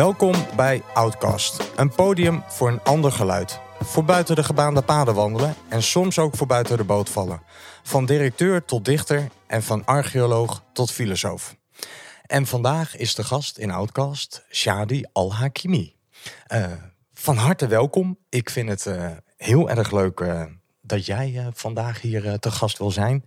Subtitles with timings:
[0.00, 3.60] Welkom bij Outcast, een podium voor een ander geluid.
[3.80, 7.42] Voor buiten de gebaande paden wandelen en soms ook voor buiten de boot vallen.
[7.82, 11.56] Van directeur tot dichter en van archeoloog tot filosoof.
[12.26, 15.94] En vandaag is de gast in Outcast Shadi Al-Hakimi.
[16.52, 16.66] Uh,
[17.14, 18.18] van harte welkom.
[18.28, 20.42] Ik vind het uh, heel erg leuk uh,
[20.82, 23.24] dat jij vandaag hier te gast wil zijn.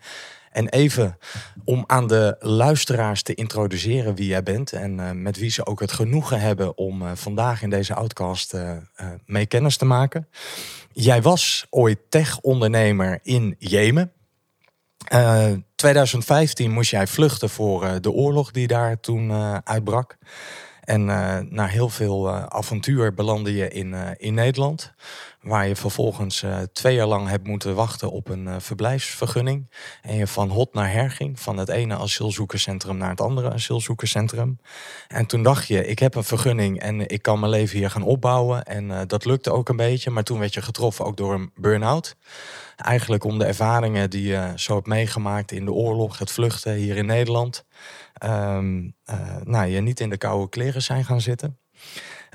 [0.53, 1.17] En even
[1.65, 5.79] om aan de luisteraars te introduceren wie jij bent en uh, met wie ze ook
[5.79, 8.77] het genoegen hebben om uh, vandaag in deze outcast uh,
[9.25, 10.27] mee kennis te maken.
[10.91, 14.11] Jij was ooit tech-ondernemer in Jemen.
[15.75, 19.31] 2015 moest jij vluchten voor de oorlog die daar toen
[19.63, 20.17] uitbrak.
[20.83, 21.05] En
[21.49, 24.93] na heel veel avontuur belandde je in, in Nederland.
[25.43, 29.71] Waar je vervolgens uh, twee jaar lang hebt moeten wachten op een uh, verblijfsvergunning.
[30.01, 31.39] En je van hot naar her ging.
[31.39, 34.59] Van het ene asielzoekerscentrum naar het andere asielzoekerscentrum.
[35.07, 38.03] En toen dacht je, ik heb een vergunning en ik kan mijn leven hier gaan
[38.03, 38.63] opbouwen.
[38.63, 40.09] En uh, dat lukte ook een beetje.
[40.09, 42.15] Maar toen werd je getroffen ook door een burn-out.
[42.75, 46.97] Eigenlijk om de ervaringen die je zo hebt meegemaakt in de oorlog, het vluchten hier
[46.97, 47.65] in Nederland.
[48.25, 48.95] Um,
[49.43, 51.57] nou, je niet in de koude kleren zijn gaan zitten.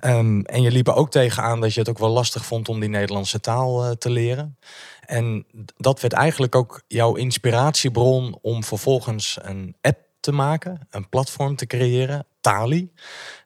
[0.04, 2.80] Um, en je liep er ook tegenaan dat je het ook wel lastig vond om
[2.80, 4.58] die Nederlandse taal uh, te leren.
[5.00, 5.46] En
[5.76, 11.66] dat werd eigenlijk ook jouw inspiratiebron om vervolgens een app te maken, een platform te
[11.66, 12.92] creëren, Tali.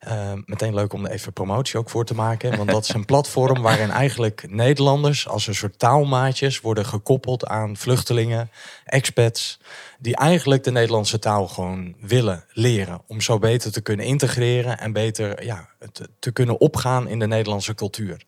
[0.08, 2.56] Uh, meteen leuk om er even promotie ook voor te maken.
[2.56, 7.76] Want dat is een platform waarin eigenlijk Nederlanders als een soort taalmaatjes worden gekoppeld aan
[7.76, 8.50] vluchtelingen,
[8.84, 9.60] expats,
[9.98, 13.02] die eigenlijk de Nederlandse taal gewoon willen leren.
[13.06, 17.26] Om zo beter te kunnen integreren en beter ja, te, te kunnen opgaan in de
[17.26, 18.24] Nederlandse cultuur.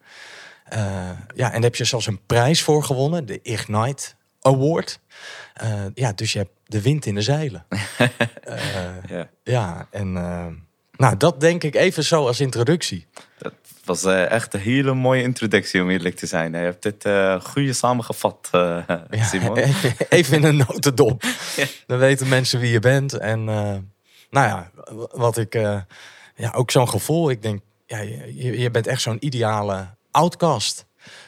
[0.72, 0.78] Uh,
[1.34, 5.00] ja, en daar heb je zelfs een prijs voor gewonnen, de Ignite Award.
[5.62, 7.66] Uh, ja, dus je hebt de wind in de zeilen.
[8.00, 8.08] uh,
[9.16, 9.30] ja.
[9.42, 10.46] ja, en uh,
[10.96, 13.06] nou, dat denk ik even zo als introductie.
[13.38, 16.52] Dat was echt een hele mooie introductie om eerlijk te zijn.
[16.52, 17.08] Je hebt dit
[17.42, 18.50] goed samengevat,
[19.10, 19.54] Simon.
[19.58, 19.66] Ja,
[20.08, 21.22] even in een notendop.
[21.56, 21.66] ja.
[21.86, 23.12] Dan weten mensen wie je bent.
[23.12, 23.86] En nou
[24.30, 24.70] ja,
[25.10, 25.52] wat ik...
[26.34, 27.30] ja, ook zo'n gevoel.
[27.30, 30.86] Ik denk, ja, je, je bent echt zo'n ideale outcast.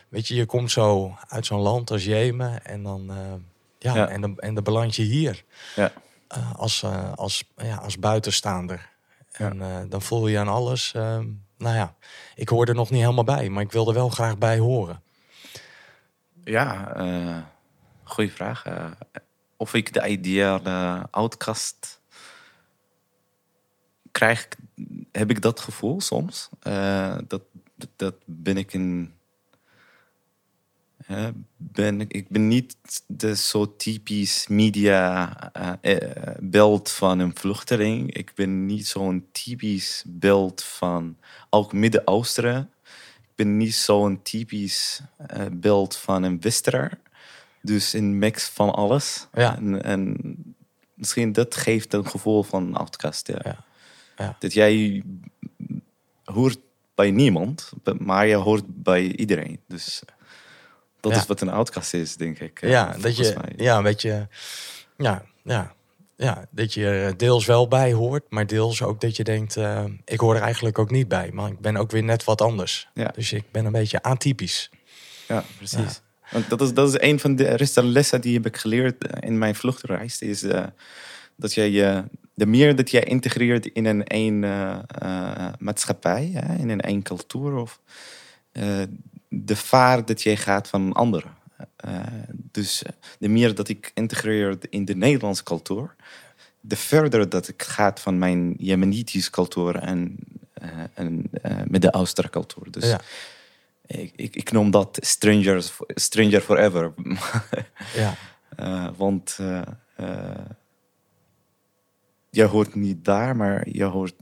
[0.09, 3.17] Weet je, je komt zo uit zo'n land als Jemen en dan, uh,
[3.87, 5.45] ja, ja, En, dan, en dan beland je hier.
[5.77, 5.93] Ja.
[6.37, 8.95] Uh, als, uh, als, ja, als buitenstaander.
[9.33, 10.93] En dan voel je aan alles.
[10.93, 11.95] nou ja,
[12.35, 15.03] ik hoor er nog niet helemaal bij, maar ik wil er wel graag bij horen.
[16.45, 16.93] Ja,
[18.03, 18.65] goede vraag.
[19.57, 22.01] of ik de ideale outcast
[24.11, 24.49] krijg,
[25.13, 26.49] heb ik dat gevoel soms.
[27.27, 27.43] dat,
[27.97, 28.73] dat ben ik
[31.07, 35.33] een ben, ik ben niet de zo typisch media
[35.83, 35.97] uh,
[36.41, 38.15] beeld van een vluchteling.
[38.15, 41.17] Ik ben niet zo'n typisch beeld van
[41.51, 42.71] ook Midden-Oosten.
[43.21, 45.01] Ik ben niet zo'n typisch
[45.37, 46.99] uh, beeld van een wisteraar.
[47.63, 49.27] Dus een mix van alles.
[49.33, 49.57] Ja.
[49.57, 50.17] En, en,
[50.95, 53.27] misschien dat geeft een gevoel van outcast.
[53.27, 53.41] Ja.
[53.45, 53.65] ja.
[54.17, 54.37] ja.
[54.39, 55.03] Dat jij
[56.25, 56.59] hoort
[56.95, 59.61] bij niemand, maar je hoort bij iedereen.
[59.67, 60.03] Dus
[61.11, 62.63] dat is wat een outcast is, denk ik.
[62.63, 64.29] Eh, ja, dat je, ja, een beetje,
[64.97, 65.75] ja, ja,
[66.17, 70.21] ja, dat je deels wel bij hoort, maar deels ook dat je denkt, uh, ik
[70.21, 72.89] hoor er eigenlijk ook niet bij, maar ik ben ook weer net wat anders.
[72.95, 73.13] Ja.
[73.15, 74.71] Dus ik ben een beetje atypisch.
[75.29, 76.01] Ja, precies.
[76.31, 79.39] Want dat is, dat is een van de lessen die heb ik geleerd eh, in
[79.39, 80.65] mijn vluchtreis, is uh,
[81.37, 84.79] dat je je de meer dat jij integreert in een één uh,
[85.59, 87.81] maatschappij, hè, in een één cultuur, of,
[89.45, 91.35] de vaart dat jij gaat van anderen.
[91.87, 92.01] Uh,
[92.33, 92.83] dus
[93.19, 95.95] de meer dat ik integreer in de Nederlandse cultuur,
[96.61, 100.17] de verder dat ik ga van mijn Jemenitische cultuur en,
[100.63, 102.71] uh, en uh, Midden-Oosten cultuur.
[102.71, 103.01] Dus ja.
[103.87, 106.95] ik, ik, ik, noem dat strangers, stranger forever.
[108.03, 108.17] ja.
[108.97, 109.39] want
[112.31, 114.15] je hoort niet daar, maar je hoort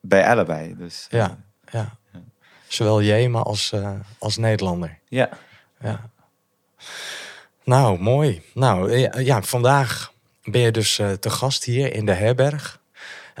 [0.00, 0.76] bij allebei.
[0.76, 1.98] Dus, ja, ja.
[2.70, 4.98] Zowel Jemen als, uh, als Nederlander.
[5.08, 5.28] Ja.
[5.80, 6.10] ja.
[7.64, 8.42] Nou, mooi.
[8.54, 10.12] Nou, ja, vandaag
[10.44, 12.80] ben je dus uh, te gast hier in de herberg.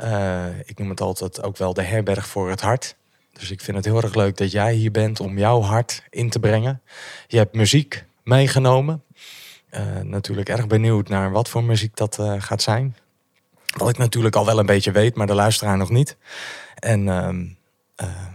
[0.02, 2.96] Uh, ik noem het altijd ook wel de herberg voor het hart.
[3.32, 6.30] Dus ik vind het heel erg leuk dat jij hier bent om jouw hart in
[6.30, 6.82] te brengen.
[7.26, 9.02] Je hebt muziek meegenomen.
[10.02, 12.96] natuurlijk erg benieuwd naar wat voor muziek dat gaat zijn.
[13.76, 16.16] Wat ik natuurlijk al wel een beetje weet, maar de luisteraar nog niet.
[16.74, 17.46] En ehm,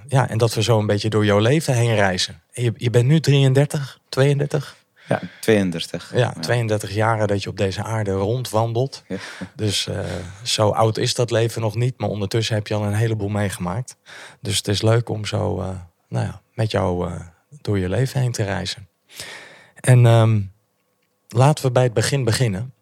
[0.08, 2.42] ja, en dat we zo een beetje door jouw leven heen reizen.
[2.52, 4.76] Je, je bent nu 33, 32?
[5.08, 6.12] Ja, 32.
[6.16, 9.04] Ja, 32 jaren dat je op deze aarde rondwandelt.
[9.08, 9.18] Ja.
[9.56, 10.00] Dus eh,
[10.44, 12.00] zo oud is dat leven nog niet.
[12.00, 13.98] Maar ondertussen heb je al een heleboel meegemaakt.
[14.42, 15.70] Dus het is leuk om zo uh,
[16.08, 17.16] nou ja, met jou uh,
[17.62, 18.88] door je leven heen te reizen.
[19.76, 20.54] En um,
[21.28, 22.74] laten we bij het begin beginnen.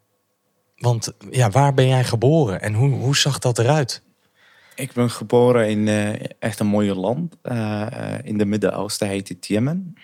[0.76, 4.02] Want ja, waar ben jij geboren en hoe, hoe zag dat eruit?
[4.74, 5.88] Ik ben geboren in
[6.38, 7.36] echt een mooie land.
[8.22, 9.96] in de Midden-Oosten heet het Jemen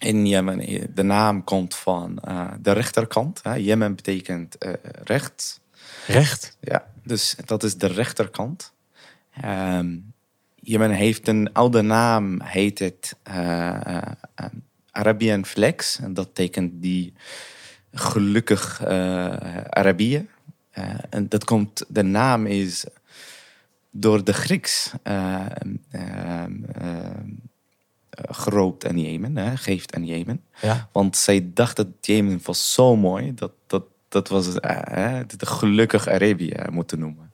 [0.00, 3.40] in Jemen, de naam komt van uh, de rechterkant.
[3.42, 3.54] Hè.
[3.54, 4.56] Jemen betekent
[5.04, 5.60] recht.
[6.06, 6.56] Recht?
[6.60, 8.72] Ja, dus dat is de rechterkant.
[9.44, 10.12] Um,
[10.54, 13.16] Jemen heeft een oude naam, heet het
[14.90, 15.98] Arabian Flex.
[15.98, 17.12] En dat tekent die
[17.92, 18.86] gelukkig
[19.68, 20.28] Arabië.
[21.10, 22.84] en dat komt, de naam is
[23.90, 24.92] door de Grieks
[28.28, 30.44] geroopt aan Jemen, hè, geeft aan Jemen.
[30.60, 30.88] Ja.
[30.92, 36.08] Want zij dacht dat Jemen was zo mooi, dat, dat, dat was uh, de gelukkig
[36.08, 37.32] Arabië moeten noemen.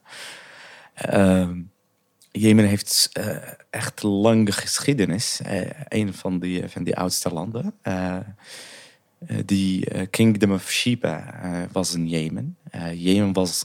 [1.12, 1.50] Uh,
[2.30, 3.36] Jemen heeft uh,
[3.70, 5.40] echt lange geschiedenis.
[5.46, 7.74] Uh, een van die, van die oudste landen.
[9.44, 12.56] Die Kingdom of Sheba was in Jemen.
[12.94, 13.64] Jemen was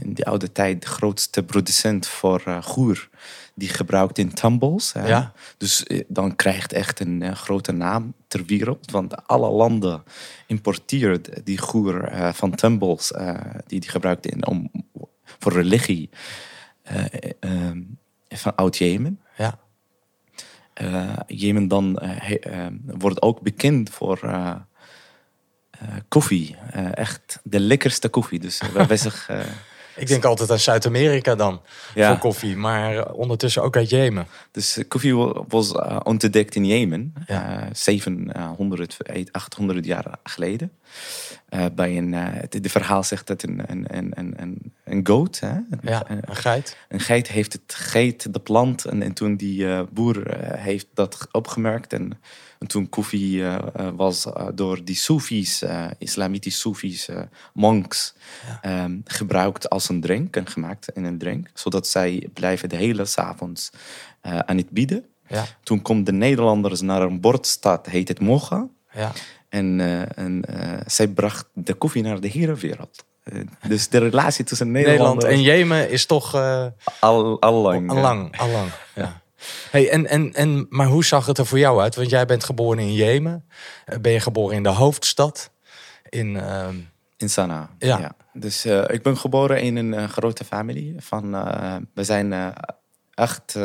[0.00, 3.08] in de oude tijd de grootste producent voor goer
[3.54, 4.92] die gebruikt in tumbles.
[4.92, 5.32] Ja.
[5.56, 8.90] Dus dan krijgt echt een grote naam ter wereld.
[8.90, 10.02] Want alle landen
[10.46, 13.12] importeert die goer van tumbles
[13.66, 14.70] die die gebruikt in, om,
[15.38, 16.10] voor religie
[18.28, 19.20] van oud-Jemen.
[19.36, 19.58] Ja.
[21.26, 22.00] Jemen dan
[22.84, 24.18] wordt ook bekend voor
[26.08, 26.56] koffie.
[26.94, 28.38] echt de lekkerste koffie.
[28.38, 29.44] Dus wij zeggen...
[29.96, 31.60] Ik denk altijd aan Zuid-Amerika dan
[31.94, 32.08] ja.
[32.08, 34.26] voor koffie, maar ondertussen ook uit Jemen.
[34.50, 35.14] Dus koffie
[35.48, 37.62] was uh, ontdekt in Jemen, ja.
[37.62, 38.96] uh, 700,
[39.30, 40.72] 800 jaar geleden.
[41.74, 45.54] Bij een, het verhaal zegt dat een, een, een, een, een goat, hè?
[45.82, 46.76] ja, een geit.
[46.88, 51.92] Een geit heeft het geit, de plant, en, en toen die boer heeft dat opgemerkt
[51.92, 52.20] en
[52.62, 53.58] en toen koffie uh,
[53.96, 57.08] was uh, door die Soefies, uh, islamitische Soefies,
[57.52, 58.14] monks,
[58.62, 58.84] ja.
[58.84, 61.50] um, gebruikt als een drink en gemaakt in een drink.
[61.54, 63.70] Zodat zij blijven de hele avonds
[64.20, 65.04] aan het bieden.
[65.26, 65.44] Ja.
[65.62, 68.68] Toen komt de Nederlanders naar een bordstad, heet het Mocha.
[68.92, 69.12] Ja.
[69.48, 69.80] En,
[70.14, 70.44] en
[70.86, 73.04] zij bracht de koffie naar de hele wereld.
[73.68, 76.34] dus de relatie tussen Nederland, Nederland en Jemen is toch...
[77.00, 77.90] al, al lang.
[77.90, 79.21] Al lang, al lang, ja.
[79.70, 81.94] Hey, en, en, en, maar hoe zag het er voor jou uit?
[81.94, 83.44] Want jij bent geboren in Jemen.
[84.00, 85.50] Ben je geboren in de hoofdstad?
[86.08, 86.68] In, uh...
[87.16, 87.70] in Sanaa.
[87.78, 87.98] Ja.
[87.98, 88.12] ja.
[88.32, 90.94] Dus uh, ik ben geboren in een uh, grote familie.
[90.98, 91.30] Van,
[91.94, 92.54] we zijn
[93.14, 93.58] acht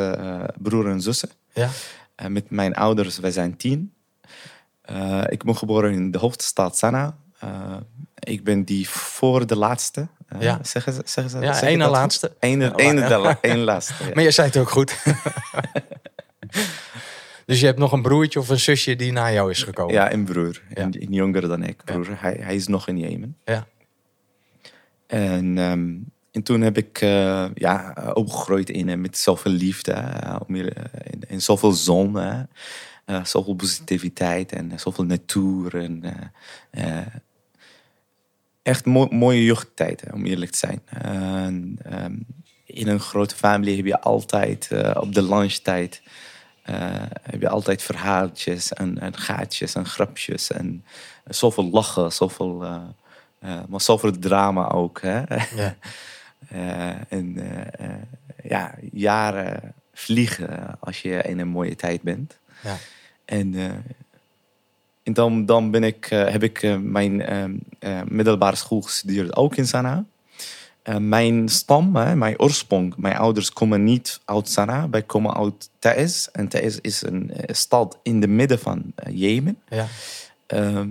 [0.58, 1.30] broers en zussen.
[1.52, 1.68] Ja.
[2.28, 3.92] met mijn ouders, wij zijn tien.
[5.28, 7.16] ik ben geboren in de hoofdstad Sanaa.
[8.18, 10.08] ik ben die voor de laatste.
[10.36, 10.58] Uh, ja.
[10.62, 12.32] Zeggen ze, zeggen ze, ja, ene laatste.
[12.38, 14.04] Ene, ene, de, ene laatste.
[14.04, 14.10] Ja.
[14.14, 14.96] Maar je zei het ook goed.
[17.46, 19.94] dus je hebt nog een broertje of een zusje die na jou is gekomen?
[19.94, 20.62] Ja, een broer.
[20.74, 20.82] Ja.
[20.82, 21.84] Een, een jonger dan ik.
[21.84, 22.08] Broer.
[22.08, 22.16] Ja.
[22.18, 23.36] Hij, hij is nog in Jemen.
[23.44, 23.66] Ja.
[25.06, 29.92] En, um, en toen heb ik uh, ja, opgegroeid in, met zoveel liefde.
[30.48, 30.66] Uh,
[31.04, 32.16] in, in zoveel zon.
[32.16, 35.76] Uh, zoveel positiviteit en zoveel natuur.
[35.76, 36.02] En,
[38.68, 40.82] echt mo mooie jeugdtijd, om eerlijk te zijn.
[41.04, 42.26] Uh, um,
[42.64, 46.02] in een grote familie heb je altijd uh, op de lunchtijd
[46.70, 46.76] uh,
[47.22, 50.84] heb je altijd verhaaltjes en, en, gaatjes en grapjes en
[51.24, 52.56] zoveel lachen, zoveel,
[53.68, 55.00] maar zoveel drama ook.
[55.00, 55.22] Hè?
[55.56, 55.76] Ja.
[57.08, 57.36] en
[58.42, 62.38] ja, jaren vliegen als je in een mooie tijd bent.
[62.62, 62.76] Ja.
[63.24, 63.54] En
[65.08, 67.22] en dan, dan ben ik, uh, heb ik uh, mijn
[67.80, 70.04] uh, middelbare school gestudeerd, ook in Sanaa.
[70.98, 76.26] mijn stam, mijn oorsprong, mijn ouders komen niet uit Sanaa, wij komen uit Taiz.
[76.32, 79.58] En Taiz is een stad in de midden van Jemen.
[79.68, 79.86] Ja.
[80.46, 80.88] Ehm,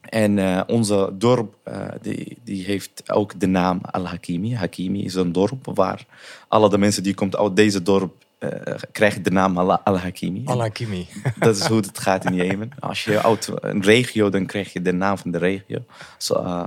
[0.00, 1.54] en onze dorp
[2.02, 4.54] die, die heeft ook de naam Al-Hakimi.
[4.54, 6.06] Hakimi is een dorp waar
[6.48, 8.50] alle de mensen die komen uit deze dorp uh,
[8.92, 10.42] krijg je de naam Al-Hakimi.
[10.44, 11.08] Al-Hakimi.
[11.38, 12.70] Dat is hoe het gaat in Jemen.
[12.78, 15.84] Als je uit een regio, dan krijg je de naam van de regio
[16.16, 16.66] zo, uh,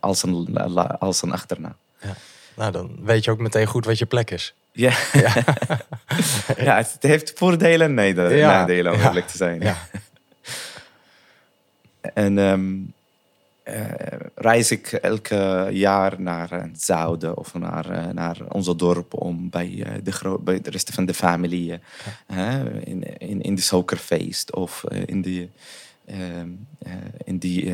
[0.00, 0.56] als, een,
[0.98, 1.76] als een achternaam.
[2.00, 2.16] Ja.
[2.56, 4.54] Nou, dan weet je ook meteen goed wat je plek is.
[4.72, 5.32] Ja, ja.
[6.56, 9.60] ja het heeft voordelen en nadelen, om eerlijk te zijn.
[9.60, 9.76] Ja.
[12.14, 12.99] en um, uh,
[14.34, 20.00] reis ik elke jaar naar het zuiden of naar, uh, naar ons dorp om bij,
[20.02, 21.78] de, bij de rest van de familie
[22.84, 25.48] in, in, in de zokerfeest of in de,
[27.24, 27.72] in die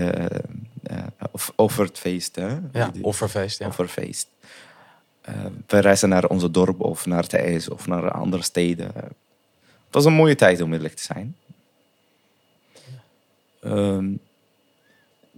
[1.57, 2.37] over het feest.
[2.37, 2.59] Hè?
[2.73, 3.59] Ja, offerfeest.
[3.59, 3.67] Ja.
[3.67, 4.29] Offerfeest.
[5.27, 8.93] Eh, we reizen naar onze dorp of naar de IJs of naar andere steden.
[8.95, 9.15] Het
[9.91, 11.37] was een mooie tijd om eerlijk te zijn.
[13.61, 14.13] Ehm,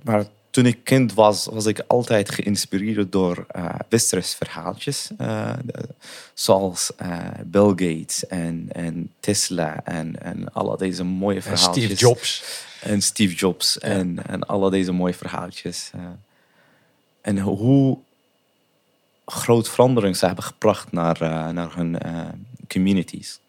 [0.03, 0.27] maar
[0.59, 3.47] toen ik kind was, was ik altijd geïnspireerd door
[3.88, 5.11] westerse verhaaltjes.
[5.17, 5.88] de-
[6.35, 11.85] zoals eh, Bill Gates en, en Tesla en, en alle deze mooie En verhaaltjes.
[11.85, 12.43] Steve Jobs.
[12.81, 15.91] En Steve Jobs en, en alle deze mooie verhaaltjes.
[17.21, 17.99] en hoe
[19.27, 21.19] groot verandering ze hebben gebracht naar,
[21.55, 21.99] naar hun
[22.69, 23.41] communities.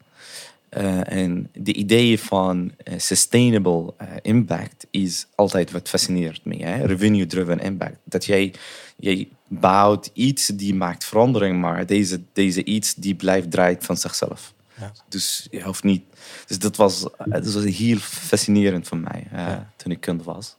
[0.70, 6.86] Eh, en de idee van eh, sustainable eh, impact is altijd wat fascineert me.
[6.86, 7.98] Revenue-driven impact.
[8.04, 8.54] Dat jij,
[8.96, 14.54] jij bouwt iets die maakt verandering, maar deze, deze iets die blijft draait van zichzelf.
[14.80, 14.92] Ja.
[15.08, 16.04] Dus je hoeft niet.
[16.48, 19.72] Dus dat was, dat was heel fascinerend voor mij Ja.
[19.76, 20.56] toen ik kind was.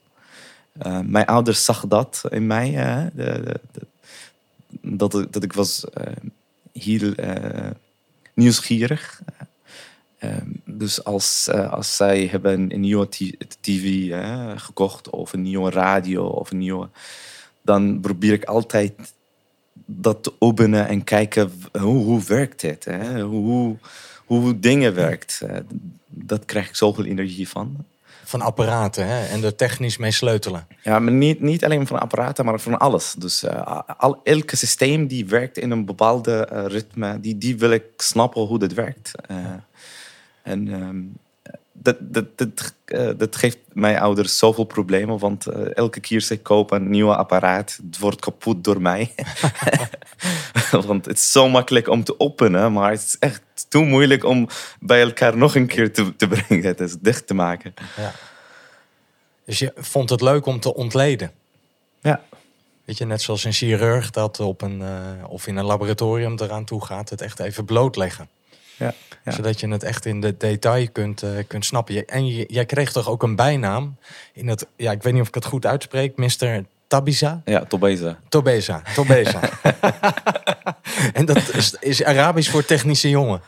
[1.04, 2.70] Mijn ouders zag dat in mij.
[3.14, 3.60] de,
[4.80, 5.84] dat, ik, dat ik was
[6.72, 7.14] heel
[8.34, 9.22] nieuwsgierig.
[10.20, 10.30] Eh,
[10.64, 13.08] dus als, eh, als zij hebben een nieuwe
[13.60, 16.88] tv eh, gekocht of een nieuwe radio of een nieuwe,
[17.62, 18.92] dan probeer ik altijd
[19.84, 23.22] dat te openen en kijken hoe, hoe werkt dit, hè?
[23.22, 23.76] Hoe, hoe,
[24.26, 25.40] hoe dingen werkt.
[25.46, 25.56] Eh,
[26.06, 27.84] dat krijg ik zoveel energie van.
[28.24, 29.26] Van apparaten hè?
[29.26, 30.66] en er technisch mee sleutelen.
[30.82, 33.14] Ja, maar niet, niet alleen van apparaten, maar van alles.
[33.18, 37.84] Dus eh, al, elke systeem die werkt in een bepaalde ritme, die, die wil ik
[37.96, 39.12] snappen hoe dat werkt.
[39.26, 39.36] Eh,
[40.50, 41.02] en ehm,
[41.82, 46.40] dat, dat, dat, eh, dat geeft mijn ouders zoveel problemen, want eh, elke keer ze
[46.40, 49.14] kopen een nieuw apparaat, het wordt kapot door mij.
[50.86, 54.48] want het is zo makkelijk om te openen, maar het is echt te moeilijk om
[54.80, 57.74] bij elkaar nog een keer te, te brengen, het is dicht te maken.
[57.96, 58.12] Ja.
[59.44, 61.32] Dus je vond het leuk om te ontleden.
[62.00, 62.20] Ja.
[62.84, 66.64] Weet je, net zoals een chirurg dat op een, eh, of in een laboratorium eraan
[66.64, 68.28] toe gaat, het echt even blootleggen.
[68.80, 68.94] Ja,
[69.24, 69.32] ja.
[69.32, 71.94] Zodat je het echt in de detail kunt, eh, kunt snappen.
[71.94, 73.96] Je- En je- jij kreeg toch ook een bijnaam
[74.32, 76.62] in het, ja, ik weet niet of ik het goed uitspreek, Mr.
[76.86, 77.42] Tabiza?
[77.44, 78.18] Ja, Tobeza.
[78.28, 79.40] Tobeza, Tobeza.
[81.12, 83.40] en dat is, is Arabisch voor technische jongen.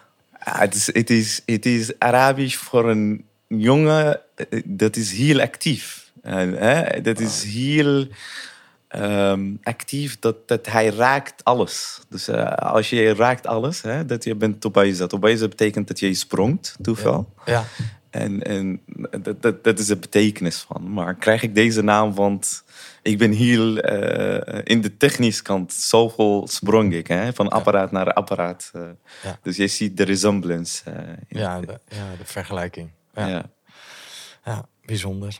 [0.45, 5.41] Ja, het, is, het, is, het is Arabisch voor een jongen eh, dat is heel
[5.41, 6.11] actief.
[6.23, 8.07] En, hè, dat is heel
[8.93, 12.01] ehm, actief, dat, dat hij raakt alles.
[12.09, 15.07] Dus eh, als je raakt alles, hè, dat je bent Tobaiza.
[15.07, 17.33] Tobaiza betekent dat je sprongt, toeval.
[17.45, 17.65] Ja,
[18.11, 18.81] En, en
[19.23, 20.93] dat, dat, dat is de betekenis van.
[20.93, 22.65] Maar krijg ik deze naam, want
[23.03, 28.13] ik ben heel eh, in de technische kant zoveel sprong ik, hè, van apparaat naar
[28.13, 28.71] apparaat.
[28.73, 28.83] eh.
[29.23, 29.39] Ja.
[29.43, 30.83] Dus je ziet de resemblance.
[31.29, 32.91] in- ja, de, ja, de vergelijking.
[33.15, 33.51] Ja.
[34.45, 35.39] Ja, bijzonder.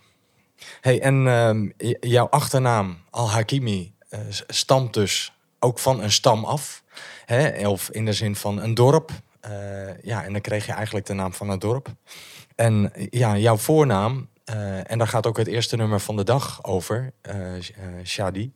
[0.81, 6.83] Hey, en ehm, jouw achternaam Al-Hakimi eh, stamt dus ook van een stam af.
[7.25, 7.69] Hè?
[7.69, 9.11] Of in de zin van een dorp.
[9.41, 11.89] Eh, ja, en dan kreeg je eigenlijk de naam van het dorp.
[12.55, 16.65] En ja, jouw voornaam, eh, en daar gaat ook het eerste nummer van de dag
[16.65, 17.13] over,
[17.61, 17.71] Sh-
[18.05, 18.53] Shadi.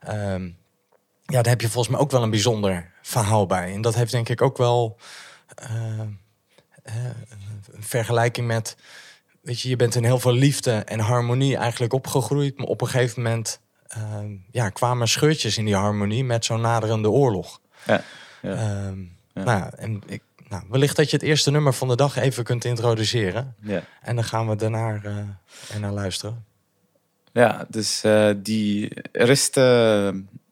[0.00, 0.44] Ehm,
[1.24, 3.72] ja, daar heb je volgens mij ook wel een bijzonder verhaal bij.
[3.72, 4.96] En dat heeft denk ik ook wel
[5.56, 6.18] een
[7.78, 8.76] vergelijking met
[9.48, 12.56] weet je, je bent in heel veel liefde en harmonie eigenlijk opgegroeid.
[12.58, 17.10] Maar op een gegeven moment ehm, ja, kwamen scheurtjes in die harmonie met zo'n naderende
[17.10, 17.60] oorlog.
[17.86, 18.02] Ja,
[18.42, 18.54] ja.
[18.54, 18.98] Ehm,
[19.34, 19.44] Ja.
[19.44, 22.64] Nou, en ik, nou, wellicht dat je het eerste nummer van de dag even kunt
[22.64, 23.54] introduceren.
[23.60, 23.82] ja.
[24.02, 25.16] En dan gaan we daarna eh
[25.74, 26.44] er naar luisteren.
[27.32, 29.62] Ja, dus eh, die eerste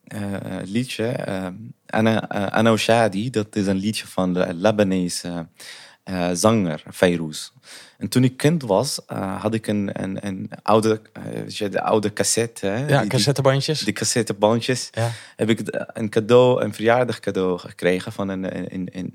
[0.04, 0.20] eh,
[0.64, 1.46] liedje, eh
[1.86, 5.46] Ana, eh, Ana Shadi, dat is een liedje van de Lebanese
[6.04, 7.50] eh, zanger Fayrouz.
[7.98, 12.12] En toen ik kind was, eh, had ik een, een, een oude, eh, de oude
[12.12, 12.66] cassette.
[12.66, 13.80] Hè, Ja, die- cassettebandjes.
[13.80, 14.88] Die cassettebandjes.
[14.92, 15.10] Ja.
[15.36, 15.60] Heb ik
[15.92, 19.12] een cadeau, een verjaardag cadeau gekregen van een, een, een,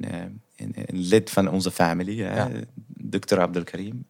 [0.56, 2.50] een, eh, lid van onze familie, hè, Ja.
[2.98, 3.40] Dr.
[3.40, 4.08] Abdelkarim.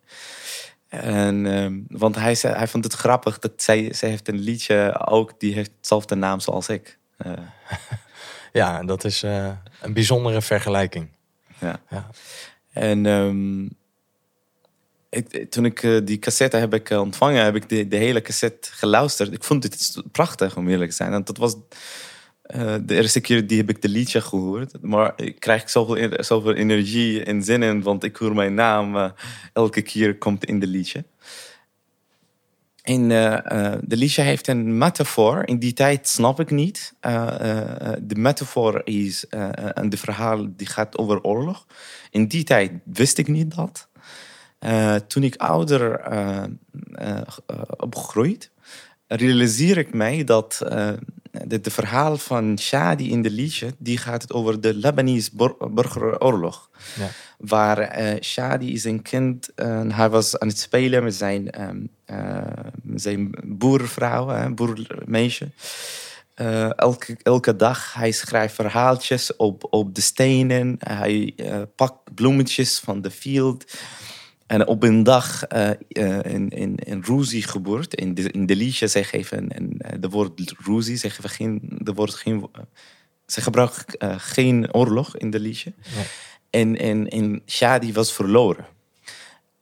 [0.87, 5.05] En, ehm, want hij, zei, hij vond het grappig dat zij, zij heeft een liedje
[5.07, 6.97] ook, die heeft hetzelfde naam zoals ik.
[8.53, 9.21] Ja, dat is
[9.81, 11.07] een bijzondere vergelijking.
[11.59, 11.79] ja.
[11.89, 12.09] Ja.
[12.73, 13.67] En ehm,
[15.11, 18.71] ik, toen ik eh, die cassette heb ik eh, ontvangen, heb ik de, hele cassette
[18.71, 19.33] geluisterd.
[19.33, 21.11] Ik vond het prachtig, om eerlijk te zijn.
[21.11, 21.55] Want dat was
[22.41, 24.81] eh, de eerste keer die heb ik de liedje gehoord.
[24.81, 29.13] Maar ik krijg zoveel, zoveel energie en zin in, want ik hoor mijn naam
[29.53, 31.03] elke keer komt in de liedje.
[32.81, 33.07] En
[33.83, 35.45] de liedje heeft een metafoor.
[35.45, 36.93] In die tijd snap ik niet.
[38.01, 41.65] De metafoor is een de verhaal die gaat over oorlog.
[42.09, 43.89] In die tijd wist ik niet dat.
[45.07, 46.43] Toen ik ouder uh,
[47.77, 48.51] opgroeid,
[49.07, 50.61] realiseer ik mij dat
[51.31, 55.29] het verhaal van Shadi in de liedje, die gaat het over de Lebanese
[55.71, 56.69] burgeroorlog.
[56.99, 57.09] Ja.
[57.37, 59.49] Waar Shadi is een kind,
[59.87, 61.49] hij was aan het spelen met zijn,
[62.95, 65.49] zijn boervrouw, boermeisje.
[66.35, 67.93] Uh, elke, elke dag.
[67.93, 70.75] Hij schrijft verhaaltjes op, op de stenen.
[70.79, 73.65] Hij uh, pakt bloemetjes van de field.
[74.51, 75.69] En op een dag uh,
[76.21, 77.95] in, in, in Ruzi gebeurt.
[77.95, 79.47] In de, in de liedje, zij geven
[79.99, 80.97] de woord Ruzi.
[80.97, 82.49] Ze, geven geen, de woord geen,
[83.25, 85.73] ze gebruiken geen oorlog in de liedje.
[86.49, 88.65] En, en, en Shadi was verloren.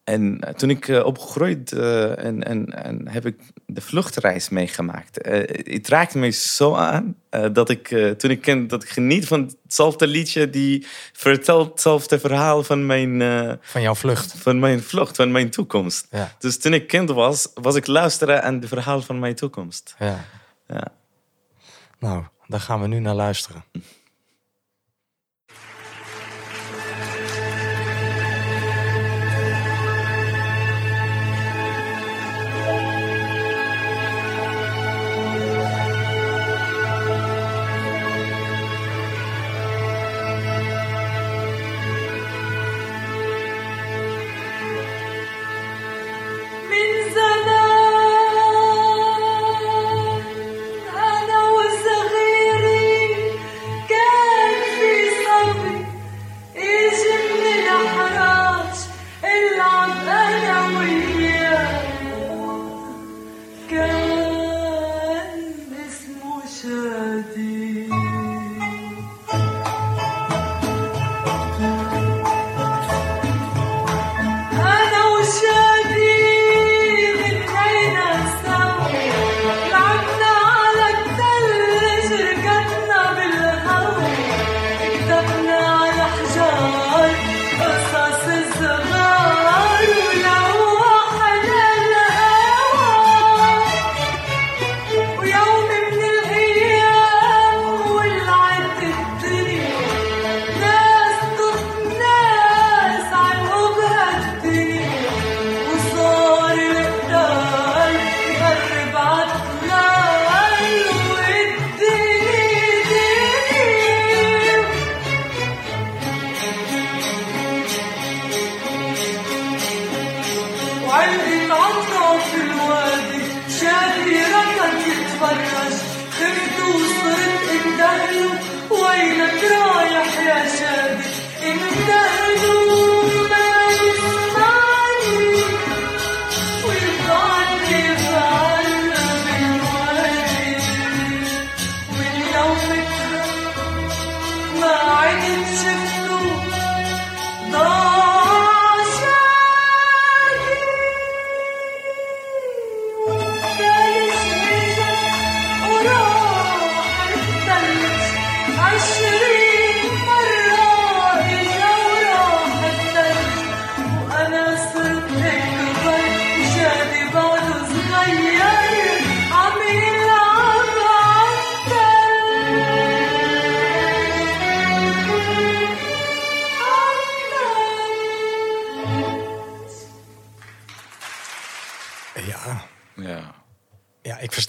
[0.10, 3.36] En eh, toen ik uh, opgegroeid uh, en, en, en heb ik
[3.66, 5.28] de vluchtreis meegemaakt.
[5.28, 5.34] Uh,
[5.76, 7.16] het raakte me zo aan
[7.52, 7.88] dat ik
[8.18, 13.20] toen ik ken dat ik geniet van hetzelfde liedje die vertelt hetzelfde verhaal van mijn
[13.62, 16.08] van jouw vlucht, van mijn vlucht, van mijn toekomst.
[16.12, 16.36] Ja.
[16.40, 19.96] Dus toen ik kind was, was ik luisteren aan het verhaal van mijn toekomst.
[20.00, 20.26] Ja.
[20.68, 20.88] ja.
[22.00, 23.64] Nou, daar gaan we nu naar luisteren.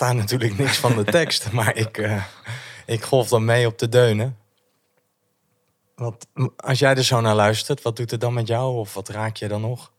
[0.09, 2.25] Natuurlijk niks van de tekst, maar ik, uh,
[2.87, 4.39] ik golf dan mee op de deunen.
[5.95, 9.09] Wat, als jij er zo naar luistert, wat doet het dan met jou of wat
[9.09, 9.93] raak je dan nog?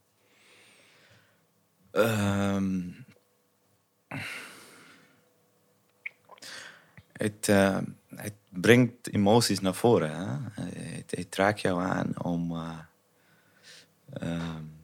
[1.91, 3.05] Um,
[7.13, 7.77] het, uh,
[8.15, 10.11] het brengt emoties naar voren.
[10.11, 10.61] Hè?
[10.69, 12.51] Het, het raakt jou aan om.
[12.51, 12.79] Uh,
[14.21, 14.79] um,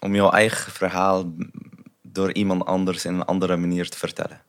[0.00, 1.32] om jouw eigen verhaal
[2.12, 4.42] door iemand anders in een andere manier te vertellen.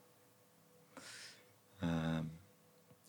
[1.84, 2.18] Uh,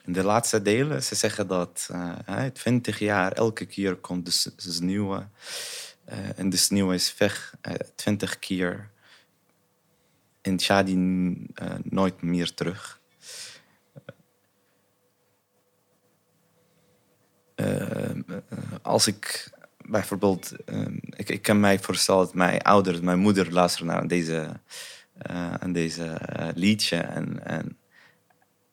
[0.05, 4.71] in de laatste delen, ze zeggen dat uh, 20 jaar elke keer komt de, de
[4.71, 5.13] sneeuw.
[5.13, 7.55] Uh, en de sneeuw is weg
[7.95, 8.91] 20 eh, keer.
[10.41, 10.95] En Shadi
[11.83, 13.01] nooit meer terug.
[18.81, 19.52] als ik
[19.85, 24.59] bijvoorbeeld, ehm, ik, ik kan mij voorstellen dat mijn ouders, mijn moeder luisteren naar deze,
[25.31, 26.97] uh, deze uh, liedje.
[26.97, 27.77] En, en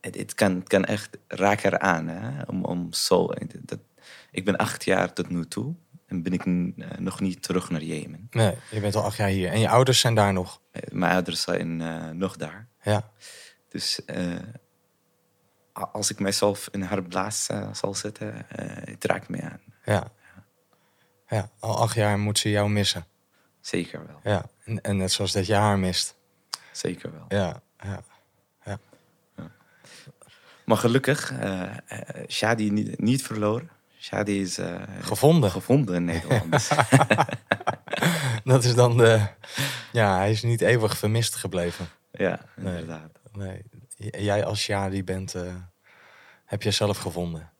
[0.00, 2.08] het, het, kan, het kan echt raken aan.
[2.08, 2.42] Hè?
[2.42, 3.78] Om, om zo, dat,
[4.30, 5.74] ik ben acht jaar tot nu toe.
[6.06, 6.44] en ben ik
[6.98, 8.28] nog niet terug naar Jemen.
[8.30, 9.50] Nee, je bent al acht jaar hier.
[9.50, 10.60] En je ouders zijn daar nog?
[10.88, 11.76] mijn ouders zijn
[12.18, 12.68] nog daar.
[12.82, 13.10] Ja.
[13.68, 14.00] Dus
[15.72, 18.46] als ik mijzelf in haar blaas zal zetten,
[18.84, 19.60] het raakt me aan.
[19.84, 20.12] Ja.
[21.30, 23.06] Ja, al acht jaar moet ze jou missen.
[23.60, 24.20] Zeker wel.
[24.32, 26.16] Ja, en, en net zoals dat je haar mist.
[26.72, 27.24] Zeker wel.
[27.28, 28.02] Ja, ja.
[28.64, 28.78] ja.
[30.64, 31.62] Maar gelukkig, uh,
[32.28, 33.70] Shadi niet, niet verloren.
[33.98, 35.50] Shadi is uh, gevonden.
[35.50, 36.50] gevonden in Nederland.
[38.44, 39.26] dat is dan de.
[39.92, 41.88] Ja, hij is niet eeuwig vermist gebleven.
[42.12, 43.10] Ja, inderdaad.
[43.32, 43.62] Nee,
[43.96, 44.24] nee.
[44.24, 45.34] Jij als Shadi bent,
[46.44, 47.50] heb je zelf gevonden.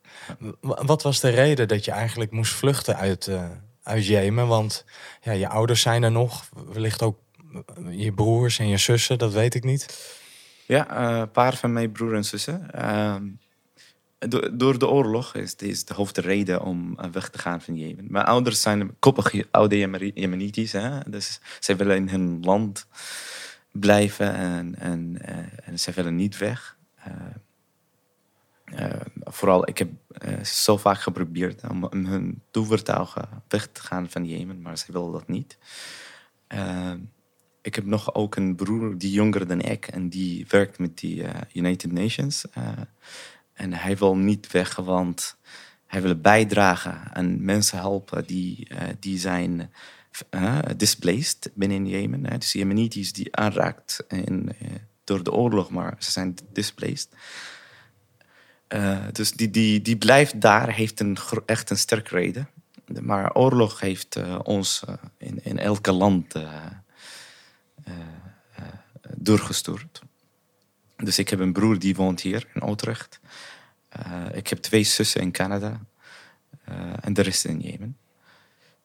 [0.60, 3.30] Wat was de reden dat je eigenlijk moest vluchten uit,
[3.82, 4.46] uit Jemen?
[4.46, 4.84] Want
[5.22, 7.18] ja, je ouders zijn er nog, wellicht ook
[7.90, 9.86] je broers en je zussen, dat weet ik niet.
[10.66, 12.72] Ja, een paar van mijn broers en zussen.
[12.72, 13.24] Ehm,
[14.52, 18.06] door de oorlog is dit de hoofdreden om eh, weg te gaan van Jemen.
[18.08, 19.78] Mijn ouders zijn koppig oude
[20.14, 20.72] Jemenitis.
[20.72, 21.00] Hè?
[21.06, 22.86] Dus zij willen in hun land
[23.72, 25.18] blijven en, en,
[25.64, 26.76] en zij willen niet weg.
[27.08, 27.14] Uh,
[29.24, 29.90] vooral, ik heb
[30.46, 35.12] zo vaak geprobeerd om, om hun toevertuigen weg te gaan van Jemen, maar zij willen
[35.12, 35.58] dat niet.
[36.46, 36.98] Ehm,
[37.62, 41.28] ik heb nog ook een broer die jonger dan ik en die werkt met uh,
[41.52, 42.44] United Nations.
[43.52, 45.36] En hij wil niet weg, want
[45.86, 49.72] hij wil bijdragen aan mensen helpen die, die zijn
[50.76, 52.26] displaced binnen Jemen.
[52.26, 52.38] Hè.
[52.38, 54.04] Dus Jemenitis die aanraakt
[55.04, 57.08] door de oorlog, maar ze zijn displaced.
[59.12, 62.48] Dus die, die, die blijft daar, heeft een, echt een sterke reden.
[63.00, 64.84] Maar oorlog heeft ons
[65.18, 66.34] in, in elke land
[69.16, 70.02] doorgestuurd.
[70.96, 73.20] Dus ik heb een broer die woont hier in Utrecht.
[74.32, 75.80] Ik heb twee zussen in Canada.
[77.00, 77.96] en de rest in Jemen.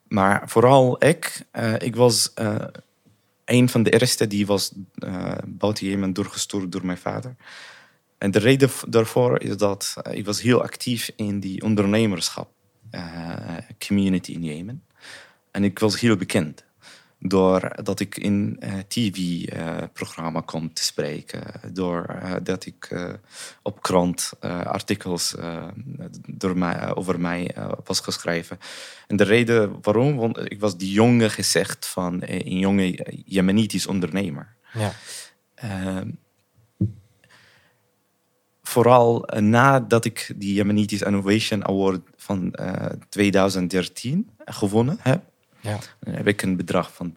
[0.08, 1.46] Maar vooral ik.
[1.78, 2.34] ik was
[3.46, 4.72] een van de eerste die was
[5.46, 7.36] buiten Jemen doorgestuurd door mijn vader.
[8.18, 12.50] En de reden daarvoor is dat ik was heel actief in die ondernemerschap
[13.88, 14.84] community in Jemen.
[15.52, 16.64] En ik was heel bekend
[17.20, 23.10] doordat ik in uh, tv-programma uh, kom te spreken, doordat ik
[23.62, 24.32] op krant
[24.64, 25.36] artikels
[26.28, 28.60] door mij, over mij was geschreven.
[29.08, 34.56] En de reden waarom, want ik was die jonge gezegd van een jonge Jemenitisch ondernemer.
[34.74, 34.94] Ja.
[38.68, 42.56] Vooral nadat ik die Jemenitisch Innovation Award van
[43.10, 45.24] 2013 gewonnen heb,
[45.66, 45.80] ja.
[46.10, 47.14] Heb ik een bedrag van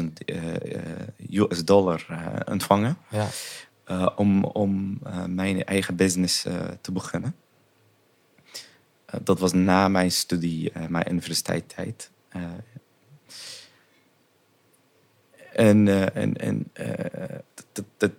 [0.00, 2.96] 20.000 uh, US dollar uh, ontvangen.
[3.08, 3.28] Ja.
[4.16, 6.46] Om om mijn eigen business
[6.80, 7.34] te beginnen.
[9.22, 12.10] dat was na mijn studie, mijn universiteitstijd.
[15.52, 16.70] en en, en
[17.72, 18.12] dat, dat,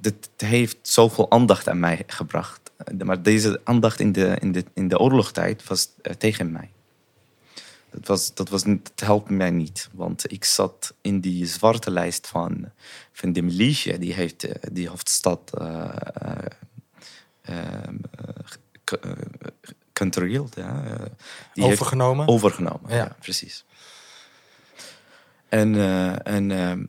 [0.00, 2.70] dat heeft zoveel aandacht aan mij gebracht.
[3.04, 6.70] Maar deze aandacht in de, in de, in de oorlogstijd was tegen mij.
[7.90, 12.28] Dat, was, dat, was, dat helpt mij niet, want ik zat in die zwarte lijst
[12.28, 12.70] van,
[13.12, 13.98] van de militie.
[13.98, 15.88] Die heeft eh, die hoofdstad uh,
[17.50, 17.56] uh,
[19.92, 20.54] controleerd.
[20.54, 20.82] Ja.
[21.54, 22.28] Die overgenomen?
[22.28, 22.96] overgenomen, ja.
[22.96, 23.16] ja.
[23.20, 23.64] precies.
[25.48, 25.74] En,
[26.24, 26.84] en ehm,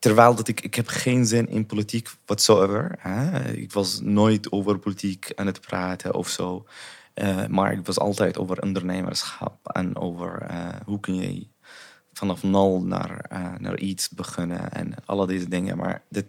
[0.00, 2.96] terwijl dat ik, ik heb geen zin in politiek whatsoever.
[2.98, 3.50] Hè?
[3.52, 6.66] Ik was nooit over politiek aan het praten of zo.
[7.14, 11.46] Uh, maar ik was altijd over ondernemerschap en over uh, hoe kun je
[12.12, 15.76] vanaf nul naar, uh, naar iets beginnen en alle deze dingen.
[15.76, 16.26] Maar dit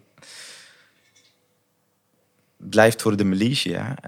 [2.56, 3.98] blijft voor de militia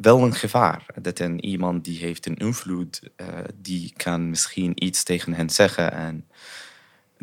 [0.00, 0.86] wel een gevaar.
[1.02, 3.10] Dat een iemand die heeft een invloed,
[3.54, 5.92] die kan misschien iets tegen hen zeggen.
[5.92, 6.26] En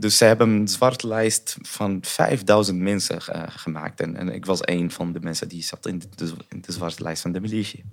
[0.01, 3.99] dus ze hebben een zwarte lijst van 5000 mensen gemaakt.
[3.99, 7.21] En, en, ik was een van de mensen die zat in de, in zwarte lijst
[7.21, 7.83] van de militie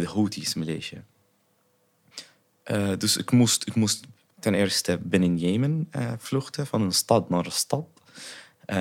[0.00, 1.02] de Houthis, Maleisië.
[2.64, 4.04] Uh, dus ik moest, ik moest
[4.40, 7.86] ten eerste binnen Jemen vluchten, van een stad naar een stad.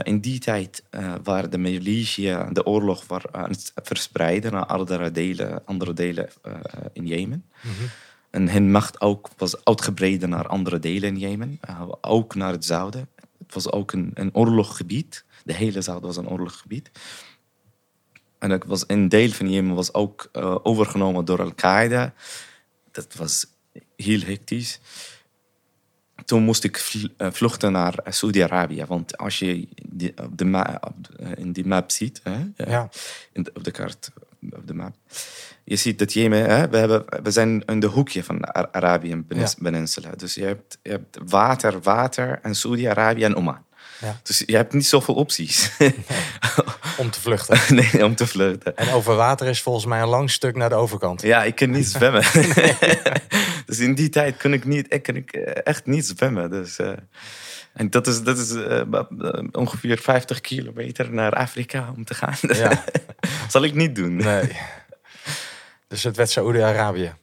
[0.04, 0.84] In die tijd
[1.24, 6.30] waren de Maleisië de oorlog het verspreiden naar andere delen, andere delen
[6.94, 7.46] in Jemen.
[7.62, 7.90] -hmm.
[8.32, 11.60] En hun macht ook was uitgebreid naar andere delen in Jemen,
[12.02, 13.10] ook naar het zuiden.
[13.38, 15.26] Het was ook een, een oorlogsgebied.
[15.44, 16.92] De hele zuiden was een oorlogsgebied.
[18.40, 22.14] En was een deel van Jemen was ook uh, overgenomen door Al-Qaeda.
[22.92, 23.46] Dat was
[23.96, 24.80] heel hectisch.
[26.26, 28.86] Toen moest ik vl uh, vluchten naar Saudi-Arabië.
[28.86, 30.96] Want als je die, op de op,
[31.36, 32.90] in die map ziet, hè, ja.
[33.32, 34.12] in de, op de kaart,
[34.50, 34.96] op de map.
[35.64, 38.72] Je ziet dat Jemen, hè, we, hebben, we zijn in de hoekje van de Ar-
[38.72, 39.24] Arabië
[39.62, 40.10] Peninsula.
[40.18, 43.64] Dus je hebt, je hebt water, water en Saudi-Arabië en Oman.
[44.02, 44.20] Ja.
[44.24, 45.72] Dus je hebt niet zoveel opties
[46.98, 47.60] Om te vluchten.
[47.76, 48.76] nee, om te vluchten.
[48.78, 51.22] En over water is volgens mij een lang stuk naar de overkant.
[51.22, 52.24] Ja, ik kan niet zwemmen.
[53.66, 56.50] dus in die tijd kon ik, niet, ik kon ik eh, echt niet zwemmen.
[56.50, 56.92] Dus, eh,
[57.74, 59.04] en dat is, dat is eh, eh,
[59.52, 62.36] ongeveer 50 kilometer naar Afrika om te gaan.
[62.42, 62.84] Ja.
[63.50, 64.16] Zal ik niet doen.
[64.16, 64.58] Nee.
[65.88, 67.14] Dus het werd Saoedi-Arabië.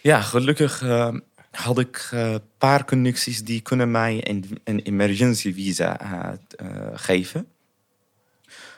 [0.00, 1.14] Ja, gelukkig eh,
[1.50, 7.46] had ik een paar connecties die kunnen mij een, een emergency visa eh, eh, geven.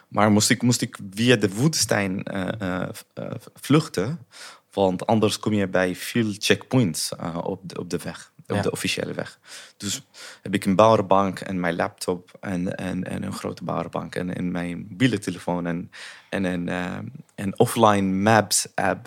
[0.08, 4.26] Maar moest ik, moest ik via de woestijn eh, eh, eh, vluchten.
[4.72, 8.32] Want anders kom je bij veel checkpoints eh, op, de, op de weg.
[8.48, 8.62] Op Ja.
[8.62, 9.38] de officiële weg.
[9.76, 10.02] Dus
[10.42, 14.50] heb ik een powerbank en mijn laptop en, en, en een grote powerbank en, en
[14.50, 15.90] mijn mobiele telefoon en,
[16.28, 16.98] en een, eh,
[17.34, 19.06] een offline maps app.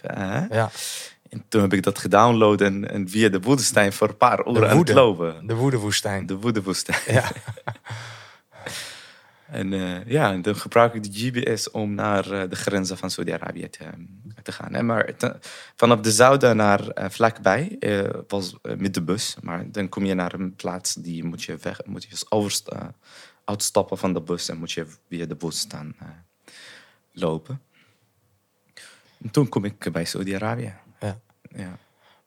[0.51, 0.69] Ja,
[1.29, 4.69] En toen heb ik dat gedownload en, en via de woestijn voor een paar uur
[4.69, 5.47] aan het lopen.
[5.47, 6.25] de woedewoestijn.
[6.25, 6.99] De woedewoestijn.
[7.07, 7.31] Ja.
[9.51, 11.09] En eh, ja, dan gebruik ik de
[11.43, 13.85] GPS om naar eh, de grenzen van Saudi-Arabië te,
[14.43, 14.73] te gaan.
[14.75, 15.35] En maar te-
[15.75, 19.35] vanaf de Zuiden naar eh, vlakbij eh, was eh, met de bus.
[19.41, 22.87] Maar dan kom je naar een plaats die moet je weg, moet je overst, eh,
[23.45, 26.07] uitstappen van de bus en moet je via de bus staan eh,
[27.11, 27.61] lopen.
[29.23, 30.73] En toen kom ik bij Saudi-Arabië.
[30.99, 31.19] Ja.
[31.55, 31.77] Ja.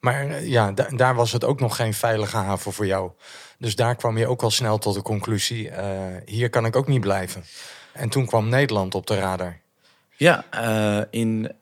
[0.05, 3.11] Maar eh, ja, da- daar was het ook nog geen veilige haven voor jou.
[3.59, 6.89] Dus daar kwam je ook al snel tot de conclusie: eh, hier kan ik ook
[6.89, 7.45] niet blijven.
[7.93, 9.61] En toen kwam Nederland op de radar.
[10.17, 11.53] Ja, eh, in,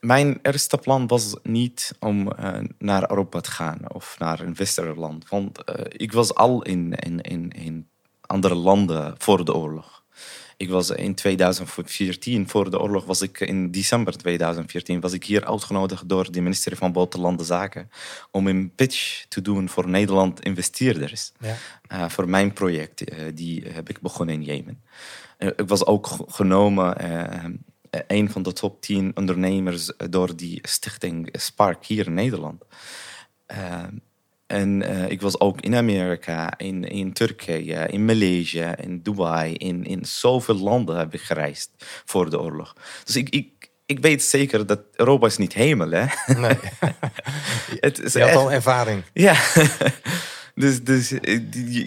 [0.00, 2.32] mijn eerste plan was niet om
[2.78, 5.28] naar Europa te gaan of naar een westerse land.
[5.28, 7.88] Want ik was al in, in, in, in
[8.20, 10.03] andere landen voor de oorlog.
[10.56, 15.44] Ik was in 2014, voor de oorlog, was ik in december 2014, was ik hier
[15.44, 17.90] uitgenodigd door de ministerie van Buitenlandse Zaken
[18.30, 21.32] om een pitch te doen voor Nederland investeerders.
[21.38, 21.56] Ja.
[21.86, 24.82] Eh, voor mijn project, eh, die heb ik begonnen in Jemen.
[25.38, 27.04] Eh, ik was ook genomen,
[28.06, 32.64] een van de top 10 ondernemers door die stichting Spark hier in Nederland.
[34.46, 39.84] En eh, ik was ook in Amerika, in, in Turkije, in Maleisië, in Dubai, in,
[39.84, 41.70] in zoveel landen heb ik gereisd
[42.04, 42.72] voor de oorlog.
[43.04, 46.04] Dus ik, ik, ik weet zeker dat Europa is niet hemel, hè?
[46.36, 46.56] Nee,
[47.80, 49.02] Het is je had echt- al ervaring.
[49.12, 49.34] ja.
[50.56, 51.40] Dus, dus eh,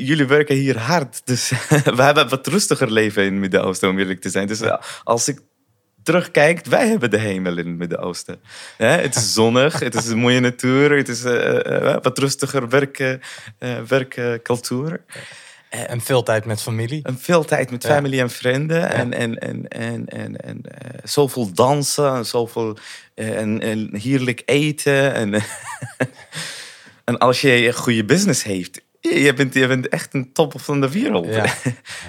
[0.08, 1.22] jullie werken hier hard.
[1.26, 1.50] Dus
[1.96, 4.48] we hebben wat rustiger leven in het Midden-Oosten, om eerlijk te zijn.
[4.48, 5.40] Dus eh, als ik
[6.08, 8.40] terugkijk, wij hebben de hemel in het Midden-Oosten.
[8.78, 13.00] Het is zonnig, het is een mooie natuur, het is eh, eh, wat rustiger werk,
[13.00, 13.14] eh,
[13.60, 15.02] eh, werkcultuur.
[15.70, 17.00] En veel tijd met familie.
[17.04, 18.90] En veel tijd met familie en vrienden.
[18.90, 22.16] En, en, en, en, en, en eh, zoveel dansen.
[22.16, 22.78] En zoveel
[23.14, 25.14] eh, en, en heerlijk eten.
[25.14, 25.34] En,
[27.06, 28.82] en als je een goede business heeft.
[29.00, 31.28] Je bent, je bent echt een top van de wereld.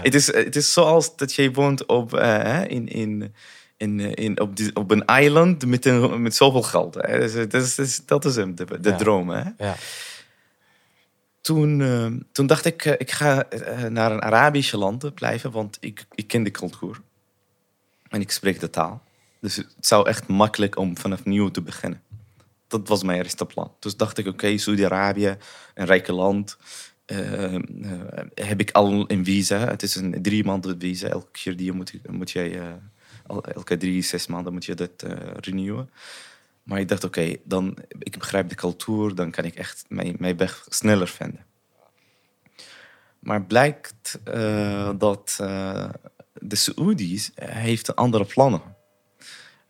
[0.03, 3.35] Het, is, het is zoals dat je woont op, eh, in, in,
[3.79, 6.95] in, in, op, die- op een eiland met, een, met zoveel geld.
[6.95, 7.19] Hè.
[7.19, 8.97] Dus, dat, is, dat is- dat is hem, de, de Ja.
[8.97, 9.29] droom.
[9.31, 9.75] Hè Ja.
[11.41, 15.77] toen, eh, toen dacht ik, eh, ik ga eh, naar een Arabische land blijven, want
[15.81, 17.01] ik, ik ken de cultuur.
[18.09, 19.03] En ik spreek de taal.
[19.41, 22.03] Dus het zou echt makkelijk om vanaf nieuw te beginnen.
[22.67, 23.73] Dat was mijn eerste plan.
[23.79, 25.37] Dus dacht ik, oké, Saudi-Arabië,
[25.75, 26.57] een rijke land.
[27.07, 27.61] eh, eh,
[28.35, 29.59] heb ik al een visa.
[29.59, 31.09] Het is een drie maanden visa.
[31.09, 32.67] Elke keer die moet, moet jij, eh,
[33.55, 35.91] elke drie, zes maanden moet je dat eh renewen.
[36.63, 40.37] Maar ik dacht, oké, dan ik begrijp de cultuur, dan kan ik echt mijn, mijn
[40.37, 41.47] weg sneller vinden.
[43.19, 45.89] Maar blijkt eh, dat eh,
[46.33, 48.63] de Saoedi's heeft andere plannen.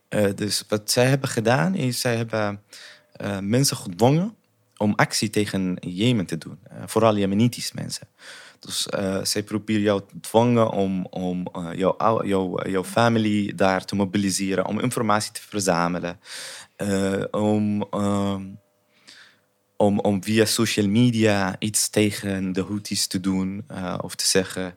[0.09, 2.63] Eh, dus wat zij hebben gedaan, is zij hebben
[3.41, 4.37] mensen gedwongen
[4.77, 6.59] om actie tegen Jemen te doen.
[6.87, 8.09] Vooral Jemenitische mensen.
[8.61, 13.53] Dus eh, zij proberen jou te dwingen om, om eh, jouw, ou- jouw, jouw family
[13.55, 16.21] daar te mobiliseren, om informatie te verzamelen,
[16.77, 18.43] eh, om, ehm,
[19.77, 23.65] om, om via social media iets tegen de Houthis te doen
[24.01, 24.77] of te zeggen.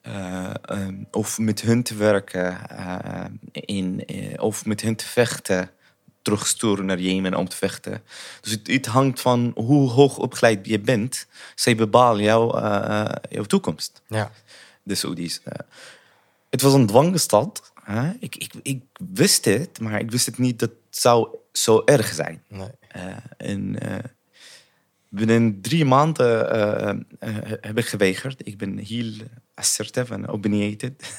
[0.00, 2.58] eh, ehm, of met hun te werken,
[3.52, 4.04] in,
[4.40, 5.70] of met hun te vechten,
[6.30, 8.02] terugsturen naar Jemen om te vechten.
[8.40, 11.26] Dus het, het hangt van hoe hoog opgeleid je bent.
[11.54, 14.30] Zij bepalen jouw, eh, eh, jouw toekomst, Ja.
[14.82, 15.40] de Saoedi's.
[15.44, 15.52] Eh,
[16.50, 17.72] het was een dwangstad.
[18.20, 22.14] Ik, ik, ik wist het, maar ik wist het niet dat het zou zo erg
[22.14, 22.42] zijn.
[22.48, 22.70] Nee.
[23.36, 23.78] En,
[25.10, 28.46] binnen drie maanden eh, eh, heb ik geweigerd.
[28.46, 29.12] Ik ben heel
[29.54, 31.14] assertive en opinionated.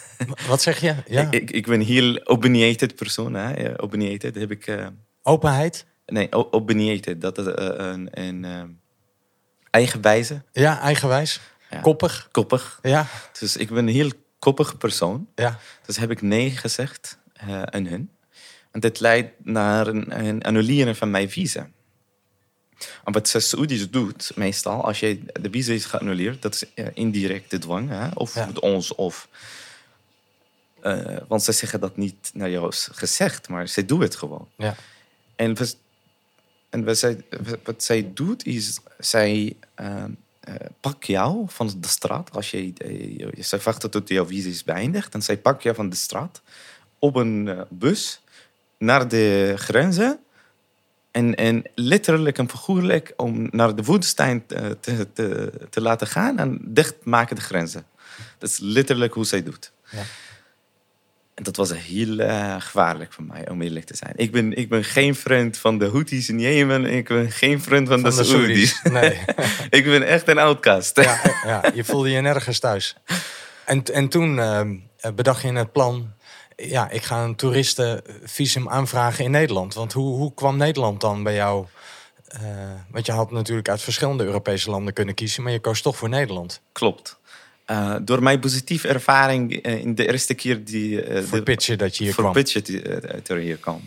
[0.48, 0.96] Wat zeg je?
[1.08, 1.32] Ja.
[1.32, 3.34] ik, ik ben heel opinionated persoon.
[3.34, 3.82] Hè?
[3.82, 4.68] Opinionated heb ik...
[4.68, 4.88] eh,
[5.24, 5.86] Openheid?
[6.06, 7.22] nee, opinionated.
[7.22, 8.64] Dat is eh, een, een eh,
[9.70, 11.40] eigenwijze, Ja, eigenwijs.
[11.70, 11.80] Ja.
[11.80, 12.28] Koppig.
[12.32, 12.80] koppig.
[12.82, 13.08] Ja,
[13.40, 15.28] Dus ik ben een heel koppige persoon.
[15.36, 15.60] ja.
[15.86, 18.10] Dus heb ik nee gezegd eh, aan hun.
[18.72, 21.70] En dit leidt naar een, een annuleren van mijn visa.
[23.04, 27.58] En wat Saoedi's doet, meestal, als je de visa is geannuleerd, dat is eh, indirecte
[27.58, 27.90] dwang.
[27.90, 28.08] Hè?
[28.14, 28.46] Of Ja.
[28.46, 29.28] met ons, of...
[30.82, 34.48] eh, want ze zeggen dat niet naar jou gezegd, maar ze doen het gewoon.
[34.58, 34.76] ja.
[35.36, 35.78] En, wat,
[36.70, 37.24] en wat, zij,
[37.64, 40.04] wat zij doet, is zij uh,
[40.50, 42.32] uh, pakt jou van de straat.
[42.32, 42.74] Als je,
[43.38, 45.14] zij wacht tot jouw visa is beëindigd.
[45.14, 46.42] En zij pakt jou van de straat
[47.00, 48.22] op een bus
[48.78, 50.20] naar de grenzen.
[51.12, 56.40] En, en letterlijk en figuurlijk om naar de woestijn te, te, te, te laten gaan
[56.40, 57.86] en dichtmaken de grenzen.
[58.38, 59.72] Dat is letterlijk hoe zij doet.
[59.92, 60.04] Ja.
[61.34, 64.14] En dat was heel uh, gevaarlijk voor mij, om eerlijk te zijn.
[64.16, 66.86] Ik ben, ik ben geen vriend van de Houthis in Jemen.
[66.86, 68.24] Ik ben geen vriend van, Van de, de.
[68.24, 68.82] Saoedi's.
[68.84, 69.20] Nee.
[69.70, 70.96] ik ben echt een outcast.
[71.02, 72.96] Ja, ja, je voelde je nergens thuis.
[73.66, 74.62] En, en toen uh,
[75.16, 76.14] bedacht je het plan...
[76.64, 79.74] Ja, ik ga een toeristenvisum aanvragen in Nederland.
[79.74, 81.66] Want hoe, hoe kwam Nederland dan bij jou?
[82.36, 82.42] Uh,
[82.90, 85.44] want je had natuurlijk uit verschillende Europese landen kunnen kiezen...
[85.44, 86.62] maar je koos toch voor Nederland.
[86.72, 87.20] Klopt.
[87.68, 91.04] Uh, door mijn positieve ervaring uh, in de eerste keer die...
[91.24, 92.34] Voor pitchen dat je hier voor kwam.
[92.34, 92.82] pitchen die,
[93.28, 93.82] er hier kwam.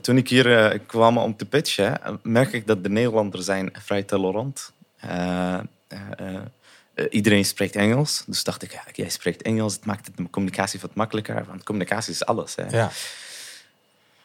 [0.00, 4.72] toen ik hier kwam om te pitchen, merk ik dat de Nederlanders zijn vrij tolerant
[7.10, 8.22] iedereen spreekt Engels.
[8.26, 9.74] Dus dacht ik, ja, jij spreekt Engels.
[9.74, 11.44] Het maakt de communicatie wat makkelijker.
[11.44, 12.54] Want communicatie is alles.
[12.54, 12.66] Hè.
[12.68, 12.90] Ja.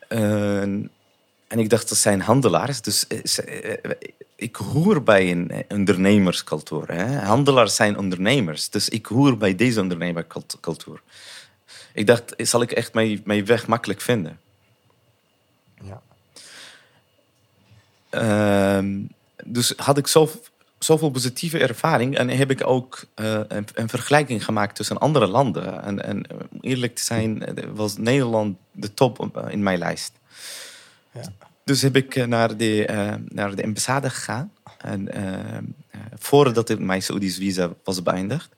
[0.10, 2.82] Uh, en ik dacht, dat zijn handelaars.
[2.82, 3.76] Dus uh,
[4.36, 6.92] ik hoor bij een ondernemerscultuur.
[6.92, 7.20] Hè.
[7.20, 8.70] Handelaars zijn ondernemers.
[8.70, 11.02] Dus ik hoor bij deze ondernemerscultuur.
[11.94, 14.40] Ik dacht, zal ik echt mijn, mijn weg makkelijk vinden?
[15.82, 16.02] Ja.
[18.12, 19.06] Uh,
[19.46, 20.32] dus had ik zo
[20.84, 22.18] zoveel positieve ervaring.
[22.18, 25.84] En heb ik ook uh, een, een, vergelijking gemaakt tussen andere landen.
[25.84, 30.12] En, en om eerlijk te zijn, was Nederland de top in mijn lijst.
[31.12, 31.22] Ja.
[31.64, 34.52] Dus heb ik naar de, uh, naar de ambassade gegaan.
[34.78, 35.58] En uh,
[36.20, 38.50] voordat mijn Saoedisch visa was beëindigd.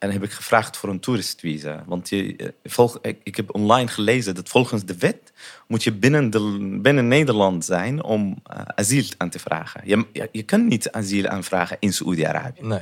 [0.00, 1.84] En heb ik gevraagd voor een toeristvisa.
[1.86, 5.32] Want je, volg, ik, ik, heb online gelezen dat volgens de wet
[5.66, 9.80] moet je binnen, de, binnen Nederland zijn om uh, asiel aan te vragen.
[9.84, 12.60] Je, je, je kan niet asiel aanvragen in Saoedi-Arabië.
[12.62, 12.80] Nee.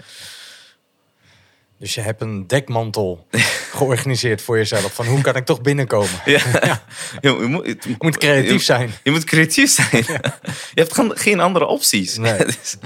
[1.78, 3.26] Dus je hebt een dekmantel
[3.78, 4.94] georganiseerd voor jezelf.
[4.94, 6.20] Van hoe kan ik toch binnenkomen?
[6.24, 6.40] Ja.
[6.62, 6.85] ja.
[7.20, 8.90] Je, moet, je, moet, creatief zijn.
[9.02, 10.04] Je, moet creatief zijn.
[10.07, 10.20] Ja.
[10.74, 12.16] Je hebt geen, geen andere opties.
[12.16, 12.44] Nee.
[12.44, 12.76] Dus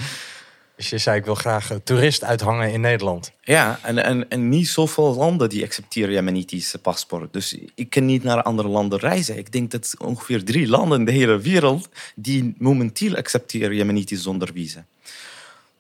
[0.91, 3.33] je zei, ik wil graag toerist uithangen in Nederland.
[3.43, 7.33] Ja, en, en, en niet zoveel landen die accepteren Jemenitische paspoort.
[7.33, 9.39] Dus ik kan niet naar andere landen reizen.
[9.39, 11.89] Ik denk dat ongeveer drie landen in de hele wereld...
[12.15, 14.87] die momenteel accepteren Jemenitis zonder visa.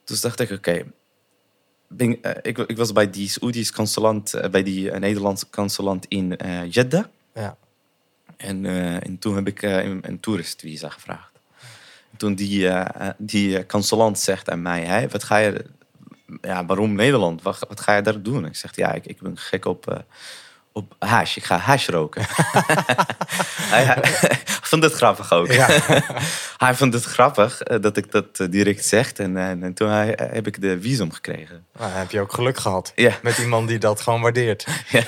[0.04, 0.84] Dus dacht ik, oké...
[1.96, 4.34] Okay, uh, ik, ik, was bij die Saoedisch consulant...
[4.34, 6.38] Uh, bij die uh, Nederlandse consulant in
[6.68, 7.04] Jeddah.
[7.34, 7.56] Ja.
[8.36, 8.66] En,
[9.02, 11.31] en toen heb ik een, een toeristvisa gevraagd
[12.16, 12.87] toen die, uh,
[13.18, 15.64] die consulant zegt aan mij: hey, wat ga je,
[16.40, 17.42] ja, waarom Nederland?
[17.42, 18.46] Wat, wat ga je daar doen?
[18.46, 19.96] Ik zeg: Ja, ik, ik ben gek op, uh,
[20.72, 21.37] op hash.
[21.37, 22.22] Ik ga hash roken.
[23.72, 23.98] hij,
[24.62, 25.53] vond het grappig ook.
[25.53, 25.66] Ja.
[26.64, 29.12] hij vond het grappig dat ik dat direct zeg.
[29.12, 31.66] En, en toen heb ik de visum gekregen.
[31.79, 33.12] Nou, heb je ook geluk gehad ja.
[33.22, 34.66] met iemand die dat gewoon waardeert.
[34.88, 35.03] Ja.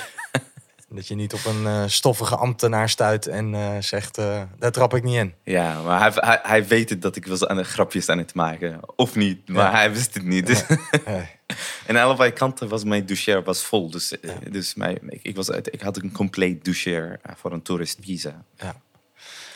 [0.89, 4.93] Dat je niet op een uh, stoffige ambtenaar stuit en uh, zegt, uh, daar trap
[4.93, 5.33] ik niet in.
[5.43, 8.33] Ja, maar hij, hij, hij weet het dat ik was aan de grapjes aan het
[8.33, 8.79] maken.
[8.95, 9.71] Of niet, maar ja.
[9.71, 10.47] hij wist het niet.
[10.47, 10.63] Dus.
[11.85, 13.89] En aan allebei kanten was mijn doucher was vol.
[13.89, 14.49] Dus, ja.
[14.51, 18.43] dus mijn, ik, ik, was, ik had een compleet doucher voor een toeristvisa.
[18.57, 18.75] Ja.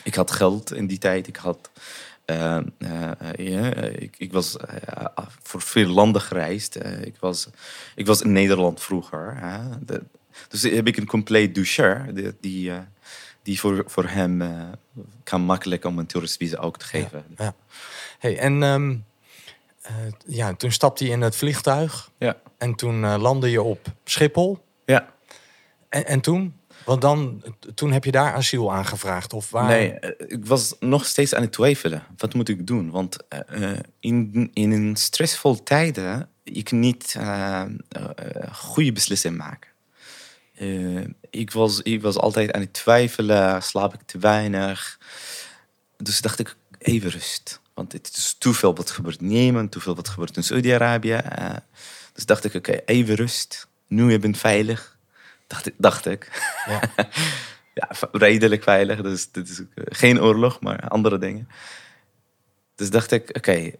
[0.04, 1.26] Ik had geld in die tijd.
[1.26, 1.70] Ik had...
[2.26, 5.06] Uh, uh, ja, ik, ik, was uh,
[5.42, 6.76] voor veel landen gereisd.
[7.04, 7.48] ik, was,
[7.94, 9.38] ik was in Nederland vroeger.
[9.80, 10.02] De,
[10.48, 12.72] dus heb ik een compleet doucher die, die,
[13.42, 14.42] die voor, voor hem
[15.24, 17.24] kan makkelijk om een toeristvisa ook te geven.
[17.36, 17.54] Ja, ja.
[18.18, 19.04] Hey, en um,
[20.26, 22.10] ja, toen stapte je in het vliegtuig.
[22.18, 22.36] Ja.
[22.58, 24.64] En toen landde je op Schiphol.
[24.84, 25.12] Ja.
[25.88, 26.54] En, en toen?
[26.84, 27.42] Want dan,
[27.74, 29.32] toen heb je daar asiel aangevraagd?
[29.32, 29.68] Of waar?
[29.68, 32.02] Nee, ik was nog steeds aan het twijfelen.
[32.16, 32.90] Wat moet ik doen?
[32.90, 33.16] Want
[33.50, 36.28] uh, in, in een stressvol tijden...
[36.42, 37.62] je kan niet uh,
[37.98, 38.06] uh,
[38.52, 39.69] goede beslissingen maken.
[40.60, 44.98] Uh, ik, was, ik was altijd aan het twijfelen, slaap ik te weinig.
[45.96, 47.60] Dus dacht ik, even rust.
[47.74, 51.20] Want het is te veel wat gebeurt in Jemen, te veel wat gebeurt in Saudi-Arabië.
[51.38, 51.56] Uh,
[52.12, 53.68] dus dacht ik, oké, even rust.
[53.86, 54.96] Nu je bent veilig.
[55.46, 56.52] Dacht, dacht ik.
[56.66, 56.80] Ja.
[57.74, 59.02] ja, redelijk veilig.
[59.02, 61.48] Dus dit is geen oorlog, maar andere dingen.
[62.74, 63.72] Dus dacht ik, oké,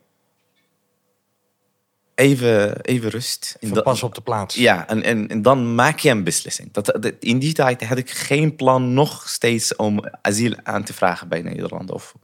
[2.20, 3.56] even, even rust.
[3.82, 4.54] pas op de plaats.
[4.54, 6.72] Ja, en, en, en dan maak je een beslissing.
[6.72, 11.28] Dat, in die tijd had ik geen plan nog steeds om asiel aan te vragen
[11.28, 11.90] bij Nederland.
[11.90, 12.14] Of,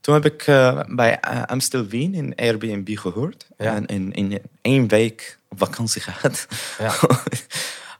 [0.00, 3.46] toen heb ik uh, bij uh, Amstel Wien in Airbnb gehoord.
[3.56, 6.46] En in, in één week op vakantie gehad.
[6.78, 6.94] Ja.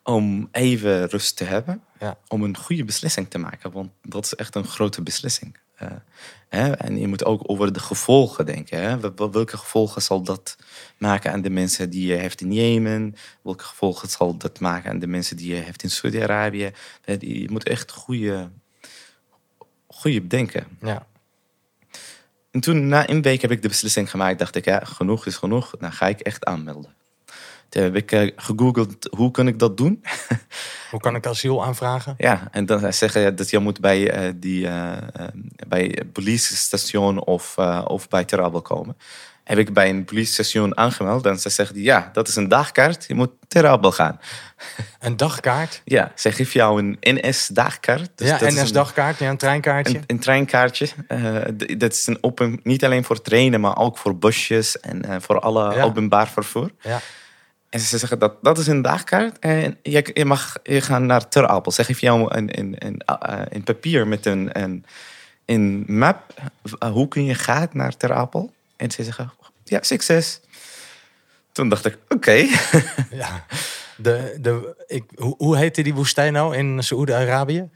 [0.03, 1.83] om even rust te hebben.
[1.99, 2.17] Ja.
[2.29, 3.73] Om een goede beslissing te maken.
[3.73, 5.57] Want dat is echt een grote beslissing.
[5.83, 5.89] Uh,
[6.49, 6.73] hè?
[6.73, 8.81] En je moet ook over de gevolgen denken.
[8.83, 9.01] Hè?
[9.17, 10.57] Welke gevolgen zal dat
[10.99, 13.15] maken aan de mensen die je heeft in Jemen?
[13.43, 16.73] Welke gevolgen zal dat maken aan de mensen die je heeft in Saudi-Arabië?
[17.19, 18.51] Je moet echt goede,
[19.87, 20.67] goede denken.
[20.81, 21.07] Ja.
[22.51, 24.39] En toen, na een week, heb ik de beslissing gemaakt.
[24.39, 25.71] Dacht ik, ja, genoeg is genoeg.
[25.79, 26.95] Dan ga ik echt aanmelden.
[27.71, 30.03] Toen heb ik uh, gegoogeld, hoe kan ik dat doen?
[30.91, 32.15] hoe kan ik asiel aanvragen?
[32.19, 34.69] Ja, en dan zeggen dat je moet bij, uh, die,
[35.69, 38.97] bij politiestation of, of bij Terabel komen
[39.51, 41.27] heb ik bij een politiestation aangemeld.
[41.27, 43.05] En ze zeggen, ja, dat is een dagkaart.
[43.09, 44.21] Je moet ter Abel gaan.
[45.01, 45.83] Een dagkaart?
[45.85, 48.11] Ja, ze geven jou een NS-dagkaart.
[48.15, 49.97] Dus ja, NS-dagkaart, ja, een treinkaartje.
[49.97, 50.89] Een, een treinkaartje.
[51.09, 51.37] Uh,
[51.79, 55.41] dat is een open, niet alleen voor trainen, maar ook voor busjes en uh, voor
[55.41, 56.71] alle openbaar vervoer.
[56.81, 57.01] Ja.
[57.71, 61.29] En ze zeggen dat dat is een dagkaart en je, je mag je gaan naar
[61.29, 61.73] Ter Apel.
[61.73, 64.85] Ze geven jou een, een, een, uh, een papier met een, een,
[65.45, 66.35] een map.
[66.93, 68.53] hoe kun je gaan naar Ter Apel?
[68.77, 69.33] En ze zeggen,
[69.65, 70.41] ja, succes.
[71.53, 72.33] Toen dacht ik, oké.
[73.23, 73.47] ja,
[73.97, 77.69] de, de, ik, hoe, hoe heette die woestijn nou in Saoedi-Arabië?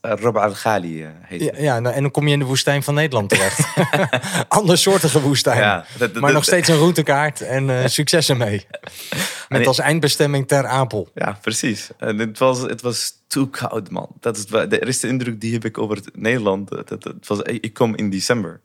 [0.00, 2.94] Rob al-Ghali eh, heet ja, ja, nou, en dan kom je in de woestijn van
[2.94, 3.66] Nederland terecht.
[4.48, 5.58] Andersoortige woestijn.
[5.58, 5.86] Ja,
[6.20, 8.66] maar nog steeds een routekaart en uh, succes ermee.
[9.48, 11.08] Met als eindbestemming Ter Apel.
[11.14, 11.90] Ja, precies.
[11.98, 14.08] En het was, het was too koud, man.
[14.20, 16.68] Dat is de eerste indruk die heb ik over Nederland.
[16.68, 18.60] Dat, het was, ik kom in december.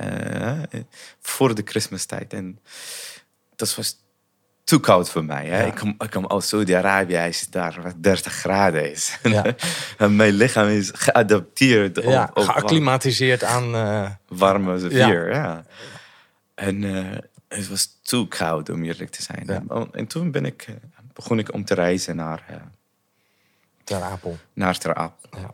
[0.00, 0.52] Uh,
[1.20, 2.32] voor de Christmastijd.
[2.32, 2.58] En
[3.56, 3.96] dat was
[4.64, 5.46] te koud voor mij.
[5.46, 5.66] Hè?
[5.66, 9.18] Ik, kom, ik kom uit Saudi-Arabië, hij is daar 30 graden is.
[9.22, 9.44] Ja.
[9.98, 12.02] en mijn lichaam is geadapteerd.
[12.02, 13.74] Ja, op, geacclimatiseerd aan...
[13.74, 15.64] Uh, warme vier, ja.
[16.54, 17.06] En uh,
[17.48, 19.48] het was te koud om eerlijk te zijn.
[19.48, 20.66] En, en, toen ben ik,
[21.12, 22.62] begon ik om te reizen naar...
[23.84, 24.38] Ter Apel.
[24.52, 25.40] Naar Ter Apel.
[25.40, 25.50] Ja.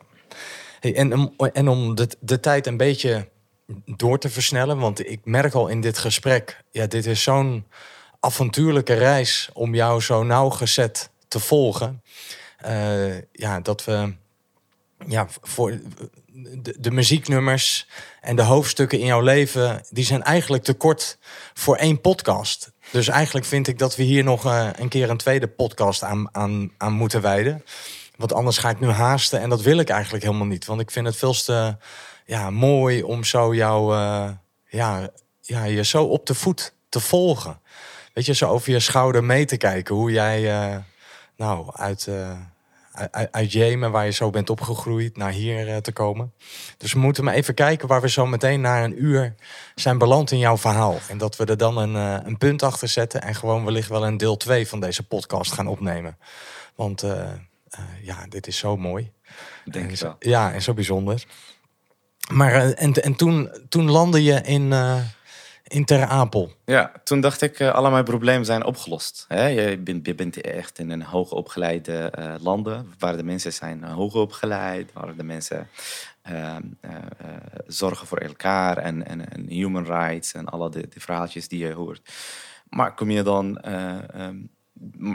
[0.80, 3.28] Hey, en, en om de, de tijd een beetje
[3.84, 4.78] door te versnellen.
[4.78, 7.64] Want ik merk al in dit gesprek, ja, dit is zo'n
[8.20, 12.02] avontuurlijke reis om jou zo nauwgezet te volgen.
[12.66, 14.14] Uh, ja, dat we
[15.06, 15.80] ja, voor
[16.78, 17.88] de, muzieknummers
[18.20, 21.18] en de hoofdstukken in jouw leven, die zijn eigenlijk te kort
[21.54, 22.72] voor één podcast.
[22.90, 26.34] Dus eigenlijk vind ik dat we hier nog uh, een keer een tweede podcast aan,
[26.34, 27.64] aan, aan moeten wijden.
[28.16, 30.66] Want anders ga ik nu haasten en dat wil ik eigenlijk helemaal niet.
[30.66, 31.76] Want ik vind het veel te
[32.26, 34.30] ja, mooi om zo jou, uh,
[34.68, 35.10] ja,
[35.40, 37.60] ja, je zo op de voet te volgen.
[38.18, 40.76] Weet je, zo over je schouder mee te kijken hoe jij, uh,
[41.36, 42.38] nou, uit, uh,
[43.10, 46.32] uit, uit Jemen, waar je zo bent opgegroeid, naar hier te komen.
[46.78, 49.34] Dus we moeten maar even kijken waar we zo meteen na een uur
[49.74, 50.98] zijn beland in jouw verhaal.
[51.08, 51.94] En dat we er dan een,
[52.26, 55.66] een punt achter zetten en gewoon wellicht wel een deel 2 van deze podcast gaan
[55.66, 56.18] opnemen.
[56.74, 57.04] Want
[58.02, 59.12] ja, dit is zo mooi.
[59.64, 60.16] Denk ik wel.
[60.18, 61.24] Ja, en zo bijzonder.
[62.32, 64.72] Maar eh, en, en toen, toen landde je in,
[65.68, 66.52] in Ter Apel.
[66.64, 69.24] Ja, toen dacht ik, uh, alle mijn problemen zijn opgelost.
[69.28, 69.46] Hè?
[69.46, 74.92] Je, bent, je bent echt in een hoogopgeleide uh, landen, waar de mensen zijn hoogopgeleid,
[74.92, 75.68] waar de mensen
[76.22, 76.62] ehm,
[77.66, 82.12] zorgen voor elkaar en, en, human rights en alle de, de, verhaaltjes die je hoort.
[82.68, 83.64] Maar kom je dan...
[84.16, 84.50] Um,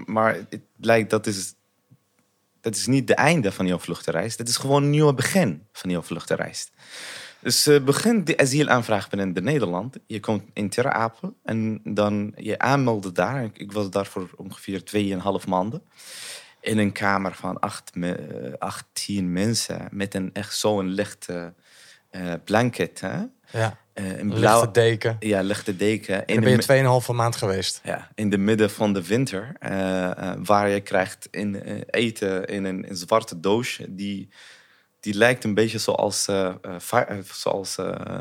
[0.05, 1.55] maar het blijkt dat is
[2.63, 4.37] dat is niet de einde van jouw vluchtenreis.
[4.37, 6.71] Dat is gewoon een nieuw begin van jouw vluchtenreis.
[7.43, 9.97] Dus uh, begin de asielaanvraag binnen de Nederland.
[10.07, 13.49] Je komt in Ter Apel en dan je aanmelden daar.
[13.53, 14.81] Ik, was daar voor ongeveer
[15.43, 15.83] 2,5 maanden.
[16.61, 17.59] In een kamer van
[18.59, 21.53] 18 mensen met een echt zo'n lichte
[22.11, 23.01] uh, blanket.
[23.01, 23.21] Hè?
[23.51, 23.77] Ja.
[23.93, 25.15] Uh, een blauwe deken.
[25.19, 26.25] Ja, lichte deken.
[26.25, 27.81] En ben je 2,5 maand geweest.
[27.83, 29.55] Ja, in de midden van de winter.
[29.59, 31.55] Uh, uh, waar je krijgt in,
[31.89, 33.95] eten in een, een, zwarte doosje.
[33.95, 34.29] Die,
[35.03, 36.23] die lijkt een beetje zoals,
[37.31, 37.75] zoals,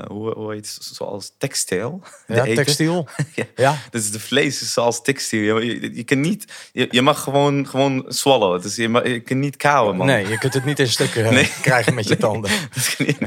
[0.07, 0.85] hoe, hoe heet het?
[0.93, 2.01] zoals textiel.
[2.26, 3.09] Ja, textiel.
[3.35, 3.45] ja.
[3.57, 3.78] ja.
[3.91, 5.59] Dus de vlees is zoals textiel.
[5.59, 8.62] Je, je, kan niet, je, je, mag gewoon, gewoon swallow.
[8.62, 10.07] Dus je, mag, je kan niet kauwen, man.
[10.07, 11.53] Nee, je kunt het niet in stukken nee.
[11.62, 12.51] krijgen met je tanden.
[12.51, 13.18] je niet.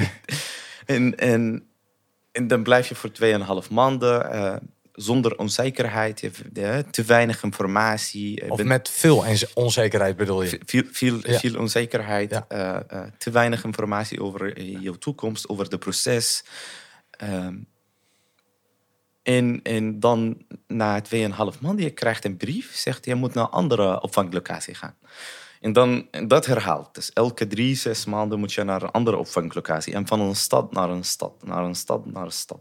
[0.86, 1.70] En, en
[2.36, 3.10] en dan blijf je voor
[3.64, 4.56] 2,5 maanden uh,
[4.96, 6.30] zonder onzekerheid,
[6.92, 8.52] te weinig informatie.
[8.52, 10.60] Of met veel onzekerheid bedoel je?
[10.66, 12.84] Veel, veel, veel onzekerheid, ja.
[12.92, 16.44] uh, te weinig informatie over je toekomst, over het proces.
[17.10, 17.56] Ehm,
[19.24, 23.50] en, en dan na 2,5 maanden, je krijgt een brief, zegt je moet naar een
[23.50, 24.96] andere opvanglocatie gaan.
[25.62, 26.96] En dan dat herhaalt.
[26.96, 29.94] Dus elke drie, zes maanden moet je naar een andere opvanglocatie.
[29.94, 32.60] En van een stad naar een stad, naar een stad, naar een stad.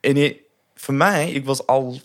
[0.00, 0.41] En je,
[0.82, 2.00] voor mij, ik was al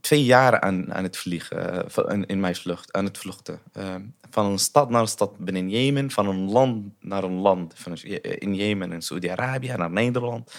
[0.00, 3.60] twee jaar aan, aan het vliegen, uh, in, mijn vlucht, aan het vluchten.
[3.78, 3.94] Uh,
[4.30, 7.72] van een stad naar een stad binnen Jemen, van een land naar een land.
[7.76, 7.96] Van,
[8.38, 10.54] in Jemen en Saudi-Arabië naar Nederland.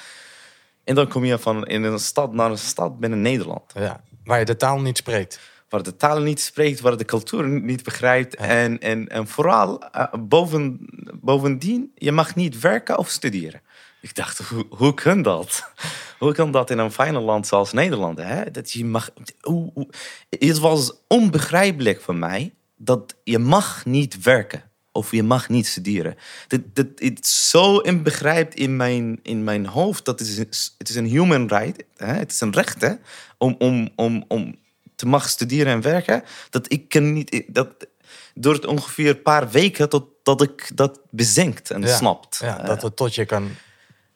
[0.83, 3.73] En dan kom je van in een stad naar een stad binnen Nederland.
[3.73, 5.39] Ja, waar je de taal niet spreekt.
[5.69, 8.35] Waar de taal niet spreekt, waar de cultuur niet begrijpt.
[8.35, 10.79] En, en, en vooral, uh, boven,
[11.21, 13.61] bovendien, je mag niet werken of studeren.
[14.01, 15.71] Ik dacht, hoe, hoe kan dat?
[16.19, 18.17] Hoe kan dat in een fijne land zoals Nederland?
[18.17, 18.51] Hè?
[18.51, 19.09] Dat je mag,
[19.41, 19.87] hoe, hoe,
[20.29, 26.15] het was onbegrijpelijk voor mij dat je mag niet werken of je mag niet studeren.
[26.47, 30.05] Dat, dat, het zo inbegrijpt in mijn, in mijn hoofd.
[30.05, 31.83] Dat het, is, het is een human right.
[31.95, 32.13] Hè?
[32.13, 32.93] Het is een recht hè?
[33.37, 34.55] Om, om, om, om
[34.95, 36.23] te mag studeren en werken.
[36.49, 37.43] Dat ik kan niet...
[37.47, 37.87] Dat,
[38.33, 42.37] door het ongeveer een paar weken tot, dat ik dat bezinkt en snapt.
[42.41, 43.49] Ja, dat het tot je kan,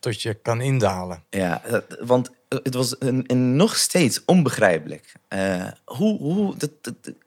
[0.02, 1.24] tot je kan indalen.
[1.30, 1.62] Ja,
[2.00, 5.14] want het was een, nog steeds onbegrijpelijk.
[5.30, 6.72] Uh, hoe, hoe, dat,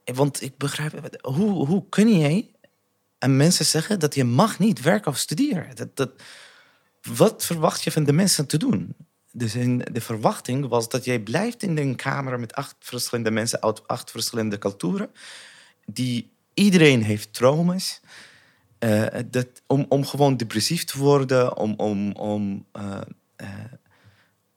[0.04, 2.50] want ik begrijp, hoe, hoe kun jij
[3.18, 5.76] en mensen zeggen dat je mag niet werken of studeren.
[5.76, 6.10] Dat, dat,
[7.02, 8.94] wat verwacht je van de mensen te doen?
[9.32, 13.62] Dus in de verwachting was dat jij blijft in een kamer met acht verschillende mensen
[13.62, 15.10] uit acht verschillende culturen.
[15.86, 18.00] Die iedereen heeft trauma's.
[18.84, 23.00] Uh, dat, om, om gewoon depressief te worden, om, om, om, uh,
[23.36, 23.48] uh,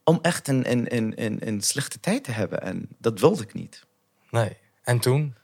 [0.04, 2.62] om echt een, een, een, een slechte tijd te hebben.
[2.62, 3.86] En dat wilde ik niet.
[4.32, 4.58] Nee.
[4.84, 5.36] En toen?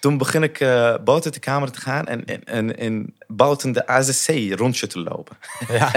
[0.00, 0.58] Toen begin ik
[1.04, 5.36] buiten de kamer te gaan en, en, en, en buiten de AZC rondje te lopen.
[5.68, 5.92] Ja.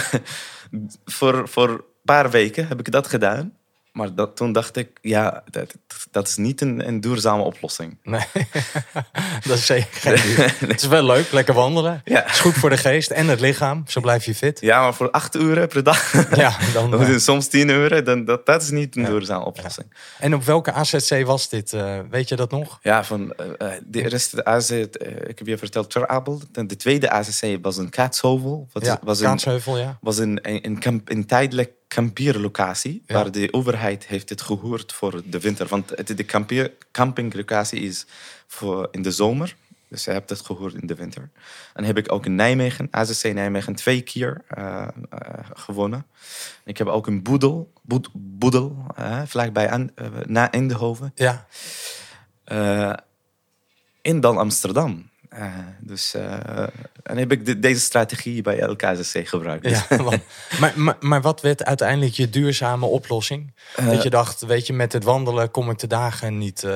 [1.04, 3.56] voor, voor een paar weken heb ik dat gedaan.
[3.92, 5.74] Maar dat, toen dacht ik, ja, dat,
[6.10, 7.98] dat is niet een, een duurzame oplossing.
[8.02, 8.24] Nee,
[9.48, 12.00] dat is zeker geen Het is wel leuk, lekker wandelen.
[12.04, 12.22] Ja.
[12.22, 14.60] Het is goed voor de geest en het lichaam, zo blijf je fit.
[14.60, 17.18] Ja, maar voor acht uren per dag, ja, dan, uh...
[17.18, 19.94] soms tien uren, dan, dat, dat is niet een duurzame oplossing.
[20.18, 21.72] En op welke AZC was dit?
[21.72, 22.78] Uh, weet je dat nog?
[22.82, 26.40] Ja, van uh, de eerste AZ, ik heb je verteld, Ter Abel.
[26.50, 28.68] De tweede AZC was een Kaatsheuvel.
[28.72, 29.98] Ja, was Kaatsheuvel, ja.
[30.00, 35.40] Was een, een, een, een tijdelijk kampierlocatie, waar de overheid heeft het gehoord voor de
[35.40, 35.66] winter.
[35.66, 38.06] Want het, de kampier, campinglocatie is
[38.46, 39.56] voor in de zomer.
[39.88, 41.30] Dus je hebt het gehoord in de winter.
[41.74, 45.20] En heb ik ook in Nijmegen, AZC Nijmegen, twee keer uh, uh,
[45.54, 46.06] gewonnen.
[46.64, 49.90] Ik heb ook een boedel, boed, boedel uh, vlakbij aan,
[50.26, 51.12] na Eindhoven.
[51.14, 51.46] Ja.
[54.02, 55.10] in dan Amsterdam.
[55.38, 56.66] Uh, dus uh,
[57.02, 59.68] en heb ik de, deze strategie bij LKZC gebruikt.
[59.68, 59.86] Ja,
[60.60, 63.54] maar, maar, maar, wat werd uiteindelijk je duurzame oplossing?
[63.80, 66.66] Uh, dat je dacht, weet je, met het wandelen kom ik de dagen niet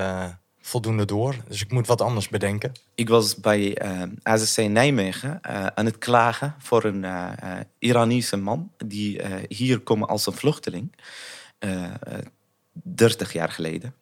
[0.60, 1.34] voldoende door.
[1.48, 2.72] Dus ik moet wat anders bedenken.
[2.94, 3.78] Ik was bij
[4.22, 5.38] AZC Nijmegen
[5.76, 7.06] aan het klagen voor een
[7.78, 8.70] Iranische man...
[8.86, 10.94] die hier komt als een vluchteling,
[12.72, 13.94] 30 jaar geleden.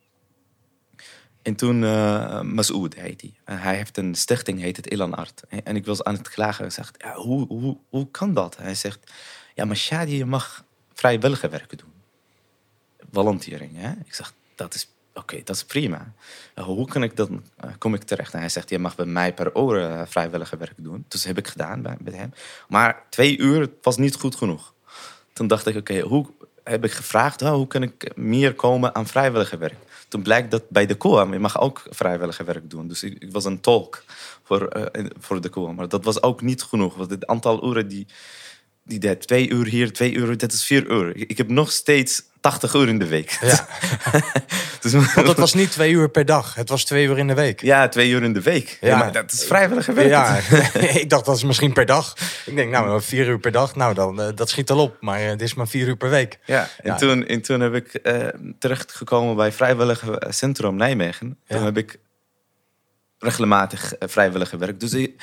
[1.44, 3.56] En toen, uh, Masoud heet hij.
[3.58, 5.42] Hij heeft een stichting, heet het Ilan Art.
[5.64, 6.64] En ik was aan het klagen.
[6.64, 8.56] Ik zeg, ja, hoe, hoe, hoe kan dat?
[8.56, 9.12] Hij zegt,
[9.54, 10.64] ja, maar Shadi, je mag
[10.94, 11.92] vrijwillige werken doen.
[13.12, 13.90] Volunteering, hè?
[14.04, 16.12] Ik zeg, dat is oké, dat is prima.
[16.54, 17.42] Uh, hoe kan ik dan,
[17.78, 18.32] kom ik terecht?
[18.32, 21.04] En hij zegt, je mag bij mij per uur vrijwillige werk doen.
[21.08, 22.32] Dus heb ik gedaan bij, bij hem.
[22.68, 24.74] Maar twee uur was niet goed genoeg.
[25.32, 26.26] Toen dacht ik, oké, hoe
[26.62, 29.78] heb ik gevraagd, oh, hoe kan ik meer komen aan vrijwillige werk?
[30.14, 32.88] Toen blijkt dat bij de COA, je mag ook vrijwillige werk doen.
[32.88, 34.04] Dus ik, was een tolk
[34.42, 35.72] voor, uh, voor de COA.
[35.72, 36.94] Maar dat was ook niet genoeg.
[36.94, 38.06] Want het aantal uren die,
[38.82, 41.16] die deed, twee uur hier, twee uur, dat is vier uur.
[41.16, 43.38] Ik heb nog steeds 80 uur in de week.
[43.40, 43.66] Ja.
[44.80, 47.34] dus, Want dat was niet twee uur per dag, het was twee uur in de
[47.34, 47.60] week.
[47.60, 48.78] Ja, twee uur in de week.
[48.80, 50.08] Ja, maar dat is vrijwillige werk.
[50.08, 50.36] Ja,
[51.00, 52.14] ik dacht dat is misschien per dag.
[52.46, 54.96] Ik denk, nou, vier uur per dag, nou, dan, uh, dat schiet al op.
[55.00, 56.38] Maar uh, het is maar vier uur per week.
[56.44, 56.96] Ja, en, ja.
[56.96, 58.26] Toen, en toen heb ik uh,
[58.58, 61.38] terechtgekomen bij Vrijwillige Centrum Nijmegen.
[61.48, 61.98] Toen heb ik
[63.18, 64.80] regelmatig vrijwillige werk.
[64.80, 65.22] Dus ik,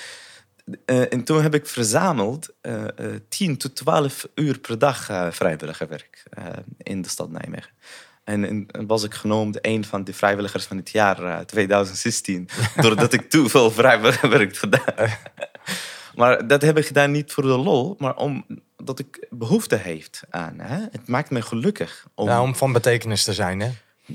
[0.65, 5.87] uh, en toen heb ik verzameld uh, uh, 10 tot 12 uur per dag vrijwilliger
[5.87, 6.23] werk
[6.77, 7.71] in de stad Nijmegen.
[8.23, 12.49] En, en, was ik genoemd een van de vrijwilligers van het jaar 2016,
[12.81, 15.09] doordat ik te veel vrijwilliger werk gedaan.
[16.15, 18.45] maar dat heb ik gedaan niet voor de lol, maar om
[18.77, 20.59] dat ik behoefte heeft aan.
[20.59, 20.77] Hè?
[20.91, 22.07] Het maakt me gelukkig.
[22.15, 23.69] Om, ja, om van betekenis te zijn, hè?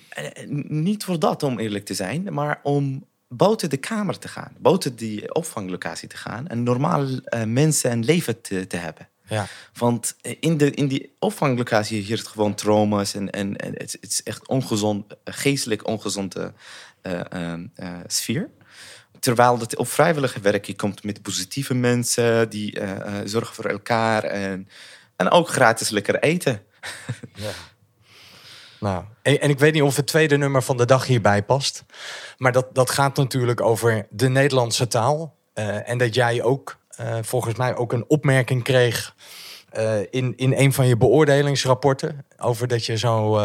[0.09, 4.53] Eh, niet voor dat, om eerlijk te zijn, maar om buiten de kamer te gaan,
[4.59, 9.09] buiten die opvanglocatie te gaan en normaal uh, mensen en leven te, te hebben.
[9.29, 9.47] Ja.
[9.73, 14.11] Want in, de, in die opvanglocatie hier het gewoon trauma's en, en, en het, het,
[14.11, 16.53] is echt ongezond, geestelijk ongezonde
[17.03, 17.21] uh,
[17.77, 18.51] uh, sfeer.
[19.21, 22.79] Terwijl het op vrijwillige werk, je komt met positieve mensen die
[23.25, 24.69] zorgen voor elkaar en,
[25.17, 26.63] en ook gratis lekker eten.
[27.35, 27.51] Ja.
[28.87, 31.85] Nou, en, ik weet niet of het tweede nummer van de dag hierbij past.
[32.37, 35.35] Maar dat, dat gaat natuurlijk over de Nederlandse taal.
[35.85, 39.15] en dat jij ook uh, volgens mij ook een opmerking kreeg
[39.79, 42.25] uh, in, in een van je beoordelingsrapporten.
[42.39, 43.41] Over dat je zo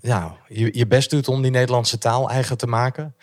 [0.00, 3.14] ja, je, je best doet om die Nederlandse taal eigen te maken.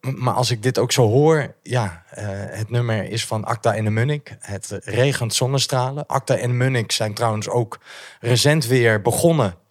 [0.00, 2.02] Maar als ik dit ook zo hoor, ja,
[2.50, 4.36] het nummer is van Acta en de Munnik.
[4.40, 6.06] Het regent zonnestralen.
[6.06, 7.78] Acta en Munnik zijn trouwens ook
[8.20, 9.64] recent weer begonnen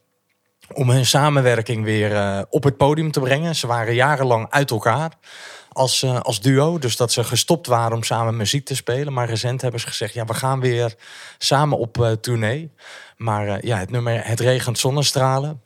[0.76, 3.56] om hun samenwerking weer op het podium te brengen.
[3.56, 5.12] Ze waren jarenlang uit elkaar
[5.76, 6.78] als, uh, als duo.
[6.78, 9.14] Dus dat ze gestopt waren om samen muziek te spelen.
[9.14, 10.96] Maar recent hebben ze gezegd, ja, we gaan weer
[11.38, 12.72] samen op uh, tournee.
[13.18, 15.62] Maar ja, het nummer Het regent zonnestralen.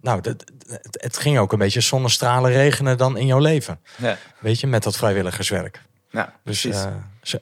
[0.00, 3.80] nou, dat, het, het, ging ook een beetje zonnestralen regenen dan in jouw leven.
[3.96, 4.16] Ja.
[4.38, 5.82] Weet je, met dat vrijwilligerswerk.
[6.10, 6.66] Ja, dus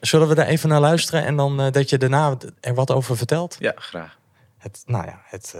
[0.00, 3.56] zullen we daar even naar luisteren en dan dat je daarna er wat over vertelt?
[3.58, 4.18] Ja, graag.
[4.58, 5.54] Het, nou ja, het...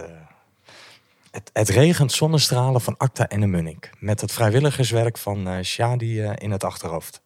[1.53, 3.91] Het, regent zonnestralen van Acta en de Munnik.
[3.99, 7.23] Met het vrijwilligerswerk van uh, Shadi uh, in het achterhoofd.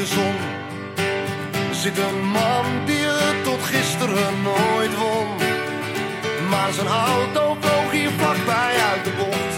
[0.00, 0.34] De zon
[1.70, 5.28] zit een man die het tot gisteren nooit won.
[6.50, 9.54] Maar zijn auto vloog hier vlakbij uit de bocht.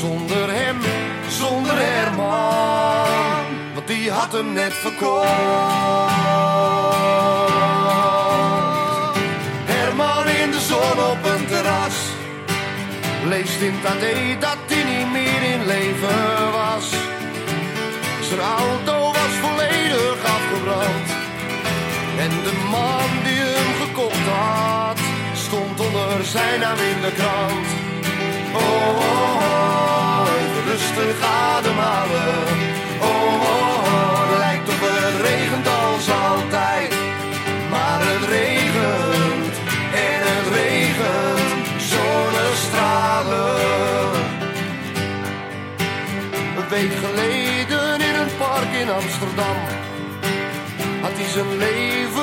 [0.00, 0.76] Zonder hem,
[1.28, 5.28] zonder Herman, want die had hem net verkocht.
[9.72, 11.96] Herman in de zon op een terras.
[13.24, 16.90] Leest in het dat hij niet meer in leven was.
[18.28, 18.99] Zijn auto
[22.70, 24.98] man die hem gekocht had,
[25.34, 27.68] stond onder zijn naam in de krant.
[28.54, 31.16] Oh, oh, oh even rustig
[31.52, 32.44] ademhalen.
[33.00, 33.08] Oh,
[33.54, 36.90] oh, oh, lijkt op het regent als altijd.
[37.70, 39.54] Maar het regent
[40.06, 43.58] en het regent zonnestralen.
[46.58, 47.90] Een week geleden
[48.80, 49.56] in Amsterdam.
[51.00, 52.19] Had hij zijn leven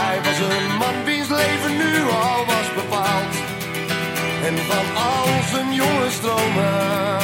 [0.00, 3.34] Hij was een man wiens leven nu al was bepaald.
[4.44, 7.18] En van al zijn jonge stromen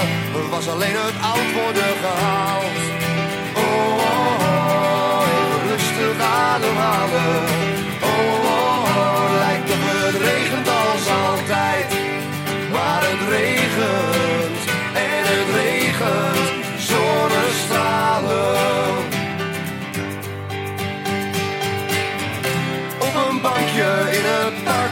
[0.51, 2.79] was alleen het oud worden gehaald.
[3.57, 7.84] Oh, oh, oh even rustig ademhalen.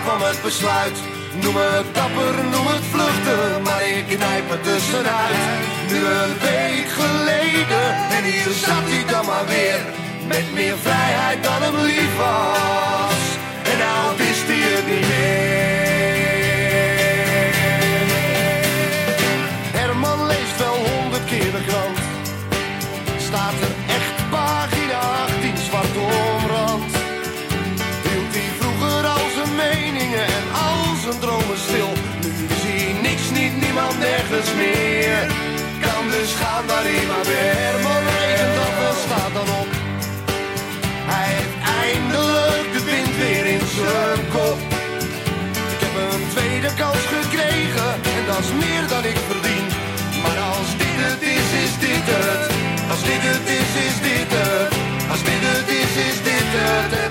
[0.05, 0.99] Kwam het besluit.
[1.43, 5.41] Noem het dapper, noem het vluchten, maar ik knijp er tussenuit.
[5.91, 7.85] Nu een week geleden,
[8.17, 9.81] en hier zat hij dan maar weer.
[10.27, 13.25] Met meer vrijheid dan hem lief was.
[13.71, 15.22] En nou wist hij het niet meer.
[36.63, 37.75] Gaan waar hij maar weer.
[37.83, 38.03] Maar
[38.79, 39.71] wel, staat dan op.
[41.13, 44.59] Hij heeft eindelijk de wind weer in zijn kop.
[45.75, 49.67] Ik heb een tweede kans gekregen en dat is meer dan ik verdien.
[50.23, 52.51] Maar als dit het is, is dit het.
[52.91, 54.73] Als dit het is, is dit het.
[55.13, 57.02] Als dit het is, is dit het.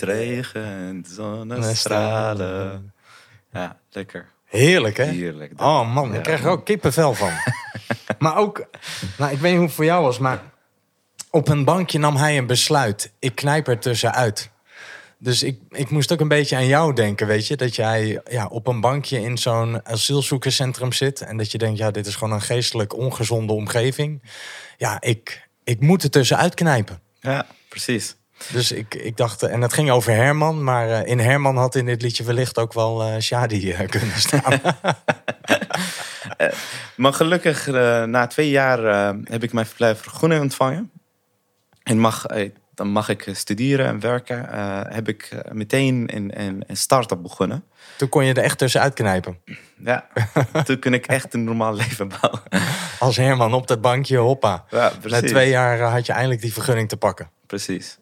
[0.00, 2.92] Het regent, zonnestralen.
[3.52, 4.28] Ja, lekker.
[4.44, 5.04] Heerlijk, hè?
[5.04, 5.60] Heerlijk.
[5.60, 7.32] Oh man, ik krijg er ook kippenvel van.
[8.18, 8.66] maar ook,
[9.18, 10.42] nou, ik weet niet hoe het voor jou was, maar
[11.30, 13.12] op een bankje nam hij een besluit.
[13.18, 14.50] Ik knijp er tussenuit.
[15.18, 17.56] Dus ik, ik moest ook een beetje aan jou denken, weet je.
[17.56, 21.20] Dat jij ja, op een bankje in zo'n asielzoekerscentrum zit.
[21.20, 24.22] En dat je denkt, ja, dit is gewoon een geestelijk ongezonde omgeving.
[24.76, 27.00] Ja, ik, ik moet er tussenuit knijpen.
[27.20, 28.16] Ja, precies.
[28.48, 31.86] Dus ik, ik dacht, en het ging over Herman, maar eh, in Herman had in
[31.86, 34.60] dit liedje wellicht ook wel uh, Shadi kunnen staan.
[36.96, 37.66] maar gelukkig,
[38.06, 40.90] na twee jaar heb ik mijn verblijfvergunning ontvangen.
[41.82, 42.26] En mag,
[42.74, 44.46] dan mag ik studeren en werken.
[44.94, 47.64] heb ik meteen een, een, een start-up begonnen.
[47.96, 49.38] Toen kon je er echt tussenuit knijpen.
[49.84, 50.06] Ja,
[50.64, 52.42] toen kon ik echt een normaal leven bouwen.
[52.98, 54.64] Als Herman op dat bankje, hoppa.
[54.70, 57.30] Ja, Na twee jaar had je eindelijk die vergunning te pakken.
[57.46, 57.98] Precies.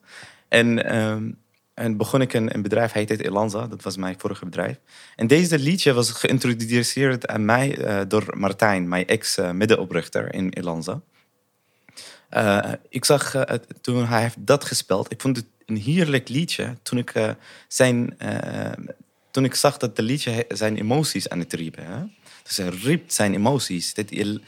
[0.49, 1.39] En, um,
[1.75, 3.67] en begon ik een, bedrijf, heet het Elanza.
[3.67, 4.79] Dat was mijn vorige bedrijf.
[5.17, 11.01] En deze liedje was geïntroduceerd aan mij uh, door Martijn, mijn ex-medeoprichter in Elanza.
[12.31, 13.45] Uh, ik zag
[13.81, 16.77] toen hij heeft dat gespeeld, ik vond het een heerlijk liedje.
[16.83, 17.13] Toen ik,
[17.69, 18.17] zijn,
[19.31, 21.85] toen ik zag dat de liedje zijn emoties aan het riepen.
[21.87, 22.03] Hè?
[22.49, 23.95] Dus hij riep zijn emoties.
[23.95, 24.41] Dat je,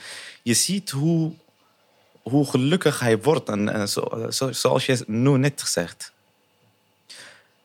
[0.43, 1.33] je ziet hoe
[2.31, 3.49] hoe gelukkig hij wordt.
[3.49, 6.13] En, en zo, zo, zoals je nu net gezegd.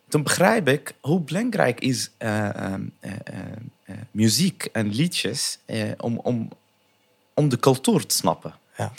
[0.08, 5.60] Toen begrijp ik hoe belangrijk is uh, uh, uh, muziek en liedjes
[5.98, 6.50] om, om,
[7.34, 8.54] om de cultuur te snappen.
[8.78, 8.92] Ja.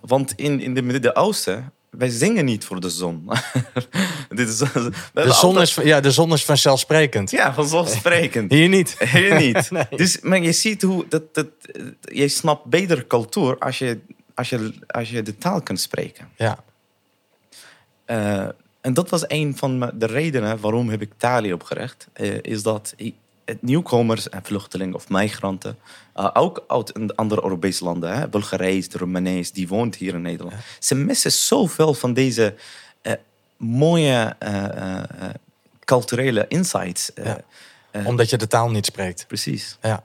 [0.00, 3.30] want in, in de Midden-Oosten wij zingen niet voor de zon.
[4.28, 7.30] Dit is, de, zon is, ja, de zon is vanzelfsprekend.
[7.30, 8.50] Ja, vanzelfsprekend.
[8.56, 8.96] Hier niet.
[8.98, 9.70] Hier niet.
[9.70, 9.86] nee.
[9.90, 11.46] Dus maar je ziet hoe dat, dat,
[12.00, 13.98] je snapt beter cultuur als je
[14.36, 16.28] als je, als je de taal kunt spreken.
[16.36, 16.58] Ja.
[18.06, 18.48] Uh,
[18.80, 22.08] en dat was een van de redenen waarom heb ik Tali opgericht.
[22.16, 22.94] Uh, is dat
[23.44, 25.78] het nieuwkomers en vluchtelingen of migranten,
[26.16, 30.56] uh, ook uit andere Europese landen, hè, Bulgarijs, Romanees, die woont hier in Nederland.
[30.56, 30.62] Ja.
[30.78, 32.54] Ze missen zoveel van deze
[33.56, 34.36] mooie
[35.84, 37.10] culturele insights.
[37.14, 37.40] Ja.
[38.04, 39.24] Omdat je de taal niet spreekt.
[39.26, 39.78] Precies.
[39.82, 40.02] Ja.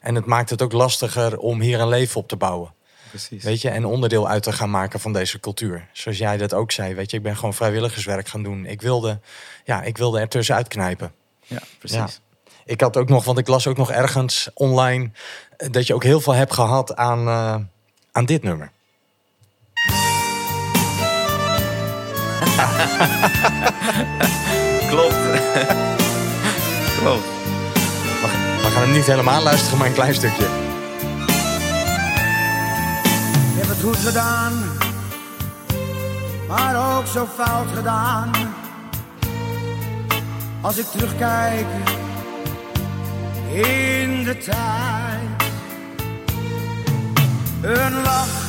[0.00, 2.72] En het maakt het ook lastiger om hier een leven op te bouwen.
[3.12, 3.44] Precies.
[3.44, 5.88] Weet je, en onderdeel uit te gaan maken van deze cultuur.
[5.92, 8.66] Zoals jij dat ook zei, weet je, ik ben gewoon vrijwilligerswerk gaan doen.
[8.66, 9.20] Ik wilde,
[9.64, 11.12] ja, ik wilde er tussenuit knijpen.
[11.46, 11.96] Ja, precies.
[11.96, 12.08] Ja.
[12.64, 15.10] Ik had ook nog, want ik las ook nog ergens online
[15.56, 17.56] dat je ook heel veel hebt gehad aan, uh,
[18.12, 18.70] aan dit nummer.
[24.90, 25.14] Klopt.
[26.98, 27.24] Klopt.
[28.62, 30.61] We gaan hem niet helemaal luisteren, maar een klein stukje.
[33.82, 34.52] Goed gedaan,
[36.48, 38.30] maar ook zo fout gedaan.
[40.60, 41.66] Als ik terugkijk
[43.52, 45.52] in de tijd,
[47.60, 48.40] een lach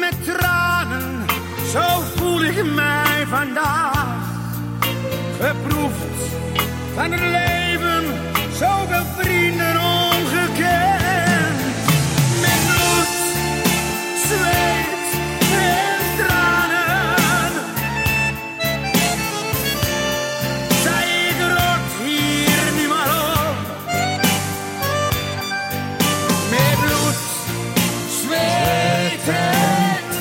[0.00, 1.24] met tranen,
[1.72, 4.16] zo voel ik mij vandaag.
[5.40, 6.34] Geproefd
[6.94, 8.04] van het leven,
[8.52, 11.01] zoveel vrienden omgekeerd.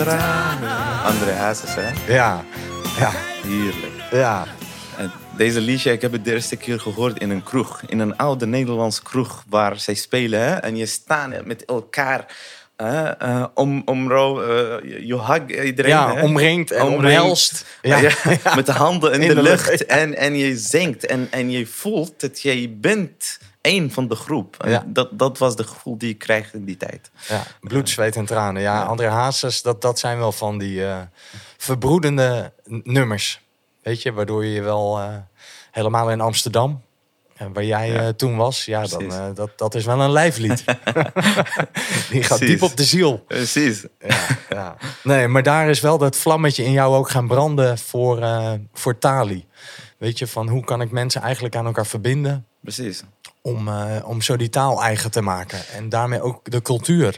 [0.03, 1.03] Tranen.
[1.03, 2.13] André Hazes, hè?
[2.13, 2.43] Ja,
[2.99, 3.11] ja.
[3.47, 4.03] Heerlijk.
[4.11, 4.45] Ja.
[5.37, 7.81] Deze liedje, ik heb het de eerste keer gehoord in een kroeg.
[7.87, 10.39] In een oude Nederlands kroeg waar zij spelen.
[10.39, 10.55] Hè?
[10.55, 12.25] En je staat met elkaar
[12.81, 14.37] uh, om, om uh,
[15.07, 15.91] je hug iedereen.
[15.91, 16.21] Ja, hè?
[16.21, 17.65] omringd en omhelst.
[17.81, 17.97] Ja.
[17.97, 18.11] ja.
[18.55, 19.69] Met de handen in, in de, de, lucht.
[19.69, 19.85] lucht.
[19.85, 24.55] En, en je zingt en, en je voelt dat jij bent één van de groep.
[24.65, 24.83] Ja.
[24.87, 27.11] Dat, dat was de gevoel die ik kreeg in die tijd.
[27.27, 28.61] Ja, bloed, zweet en tranen.
[28.61, 30.97] Ja, André Hazes, dat, dat zijn wel van die uh,
[31.57, 33.41] verbroedende nummers.
[33.83, 34.99] Weet je, waardoor je wel
[35.71, 36.81] helemaal in Amsterdam
[37.53, 38.03] waar jij ja.
[38.03, 40.63] uh, toen was, ja, dan, uh, dat, dat is wel een lijflied.
[40.65, 42.39] Die gaat Precies.
[42.39, 43.23] diep op de ziel.
[43.27, 43.85] Precies.
[43.99, 48.19] Ja, ja, Nee, maar daar is wel dat vlammetje in jou ook gaan branden voor,
[48.19, 49.45] uh, voor Tali.
[49.97, 52.45] Weet je, van hoe kan ik mensen eigenlijk aan elkaar verbinden?
[52.61, 53.03] Precies.
[53.41, 53.69] Om,
[54.03, 55.59] om zo die taal eigen te maken.
[55.67, 57.17] En daarmee ook de cultuur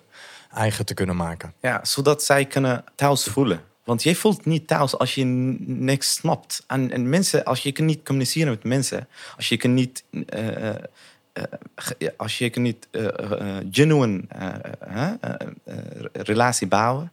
[0.52, 1.54] eigen te kunnen maken.
[1.62, 3.62] Ja, zodat zij kunnen thuis voelen.
[3.84, 6.64] Want jij voelt niet thuis als je niks snapt.
[6.68, 10.70] En, en mensen, als je kan niet communiceren met mensen, als je kan niet uh,
[10.70, 10.76] eh,
[11.98, 14.48] ja, als je niet eh, eh, eh, genuine eh,
[14.80, 15.76] eh, eh, eh,
[16.14, 17.12] relatie bouwen,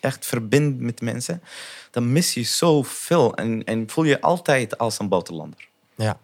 [0.00, 1.42] echt verbinden met mensen,
[1.90, 5.68] dan mis je zoveel en, en voel je altijd als een buitenlander.
[5.94, 6.18] Ja,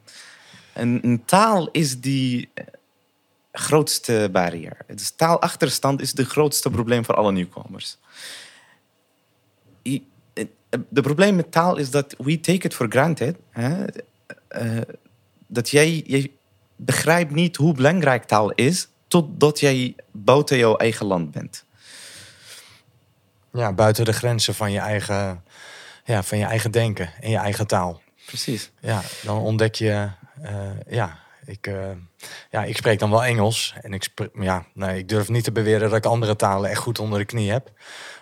[0.76, 2.64] En een taal is die eh,
[3.52, 4.76] grootste barrière.
[4.86, 7.98] Dus taalachterstand is het grootste probleem voor alle nieuwkomers.
[10.88, 13.36] De probleem met taal is dat we take it for granted.
[13.50, 13.84] Hè?
[14.48, 14.80] Eh,
[15.46, 16.30] dat jij, jij
[16.76, 21.64] begrijpt niet hoe belangrijk taal is totdat jij buiten jouw eigen land bent.
[23.52, 25.44] ja buiten de grenzen van je eigen,
[26.04, 28.00] ja, van je eigen denken en je eigen taal.
[28.26, 28.70] Precies.
[28.80, 30.10] Ja, dan ontdek je,
[30.88, 31.90] ja, ik, eh,
[32.50, 33.74] ja, ik spreek dan wel Engels.
[33.80, 34.08] En ik,
[34.40, 37.24] ja, nee, ik durf niet te beweren dat ik andere talen echt goed onder de
[37.24, 37.70] knie heb.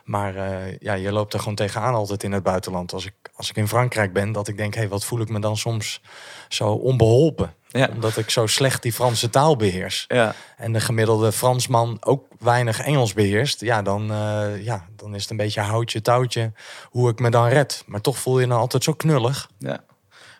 [0.04, 2.92] Maar eh, ja, je loopt er gewoon tegenaan altijd in het buitenland.
[2.92, 5.28] Als ik, als ik in Frankrijk ben, dat ik denk, hé, hey, wat voel ik
[5.28, 6.00] me dan soms
[6.48, 7.54] zo onbeholpen.
[7.68, 7.88] Ja.
[7.92, 10.04] Omdat ik zo slecht die Franse taal beheers.
[10.08, 10.34] Ja.
[10.56, 13.60] En de gemiddelde Fransman ook weinig Engels beheerst.
[13.60, 16.52] Ja, dan, eh, ja, dan is het een beetje houtje touwtje
[16.84, 17.82] hoe ik me dan red.
[17.86, 19.48] Maar toch voel je dan altijd zo knullig.
[19.58, 19.84] Ja.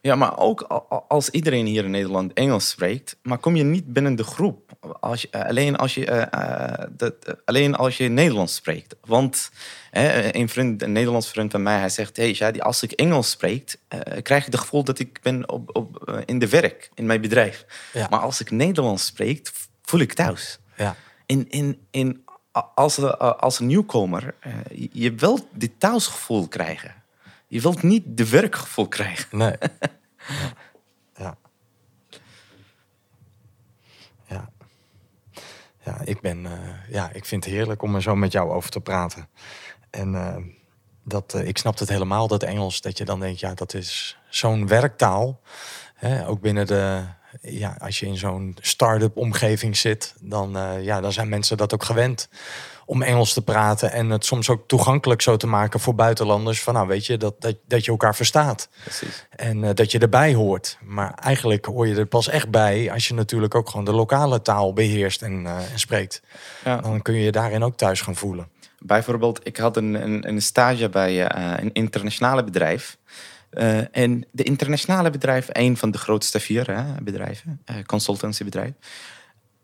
[0.05, 0.61] Ja, maar ook
[1.09, 4.73] als iedereen hier in Nederland Engels spreekt, maar kom je niet binnen de groep.
[5.01, 8.97] Als je, eh, alleen, als je, eh, eh, dat, alleen als je Nederlands spreekt.
[9.05, 9.51] Want
[9.91, 12.17] eh, een, vriend, een Nederlands vriend van mij, hij zegt...
[12.17, 13.77] Hey, Shadi, als ik Engels spreek,
[14.23, 17.65] krijg ik het gevoel dat ik ben op, op, in de werk, in mijn bedrijf.
[17.93, 18.07] Ja.
[18.11, 19.51] Maar als ik Nederlands spreek,
[19.83, 20.59] voel ik thuis.
[20.77, 20.97] Ja,
[21.27, 22.25] In, in, in,
[22.75, 24.35] als, als een nieuwkomer,
[24.75, 26.95] je- je wilt dit thuisgevoel krijgen.
[27.55, 29.39] Je wilt niet de werkgevoel krijgen.
[29.39, 29.57] nee.
[29.59, 29.69] ja.
[31.25, 31.37] ja.
[34.27, 34.49] Ja.
[35.85, 38.71] Ja, ik ben, eh, ja, ik vind het heerlijk om er zo met jou over
[38.71, 39.29] te praten.
[39.91, 40.37] En eh,
[41.05, 44.19] dat, eh, ik snap het helemaal, dat Engels, dat je dan denkt, ja, dat is
[44.29, 45.41] zo'n werktaal.
[45.95, 47.05] Hè, ook binnen de,
[47.41, 51.75] ja, als je in zo'n start-up omgeving zit, dan, eh, ja, dan zijn mensen dat
[51.75, 52.29] ook gewend
[52.87, 56.63] om Engels te praten en het soms ook toegankelijk zo te maken voor buitenlanders.
[56.63, 58.69] Van nou, weet je, dat, dat, dat je elkaar verstaat.
[58.83, 59.27] Precies.
[59.31, 60.79] En eh, dat je erbij hoort.
[60.83, 64.43] Maar eigenlijk hoor je er pas echt bij als je natuurlijk ook gewoon de lokale
[64.43, 66.23] taal beheerst en, eh, en spreekt.
[66.65, 66.77] Ja.
[66.77, 68.49] Dan kun je je daarin ook thuis gaan voelen.
[68.79, 72.97] Bijvoorbeeld, ik had een, een, een stage bij een internationale bedrijf.
[73.55, 78.73] Eh, en de internationale bedrijf, een van de grootste vier hè, bedrijven, eh consultancybedrijf.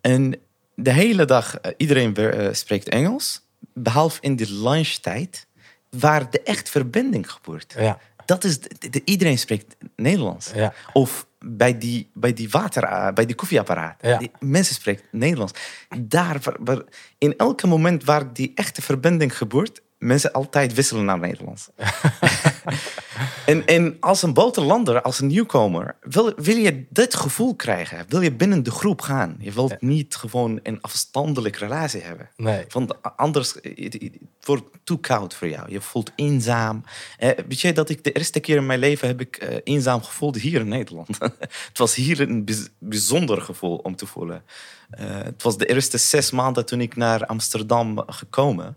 [0.01, 0.37] En
[0.75, 2.17] de hele dag, eh, iedereen
[2.57, 3.41] spreekt Engels,
[3.75, 5.47] behalve in de lunchtijd,
[5.91, 7.75] waar de echt verbinding gebeurt.
[7.79, 10.51] Ja, Dat is, de- de- iedereen spreekt Nederlands.
[10.55, 13.97] ja, Of bij die, bij die water, bij die koffieapparaat.
[14.03, 14.19] Ja.
[14.19, 15.53] Die mensen spreken Nederlands.
[15.99, 16.83] Daar, waar, waar-
[17.19, 21.69] in elke moment waar die echte verbinding gebeurt, mensen altijd wisselen naar Nederlands.
[23.47, 28.05] en, en als een buitenlander, als een nieuwkomer, wil, wil je dit gevoel krijgen.
[28.09, 29.37] Wil je binnen de groep gaan.
[29.39, 32.31] Je wilt niet gewoon een afstandelijke relatie hebben.
[32.37, 32.65] nee.
[32.69, 35.71] Want anders het, het wordt te koud voor jou.
[35.71, 36.85] Je voelt eenzaam.
[37.19, 40.03] Eh, weet je dat ik de eerste keer in mijn leven heb ik eh, eenzaam
[40.03, 41.19] gevoeld hier in Nederland.
[41.69, 44.45] het was hier een bijz- bijzonder gevoel om te voelen.
[44.91, 48.77] Eh, het was de eerste zes maanden toen ik naar Amsterdam gekomen.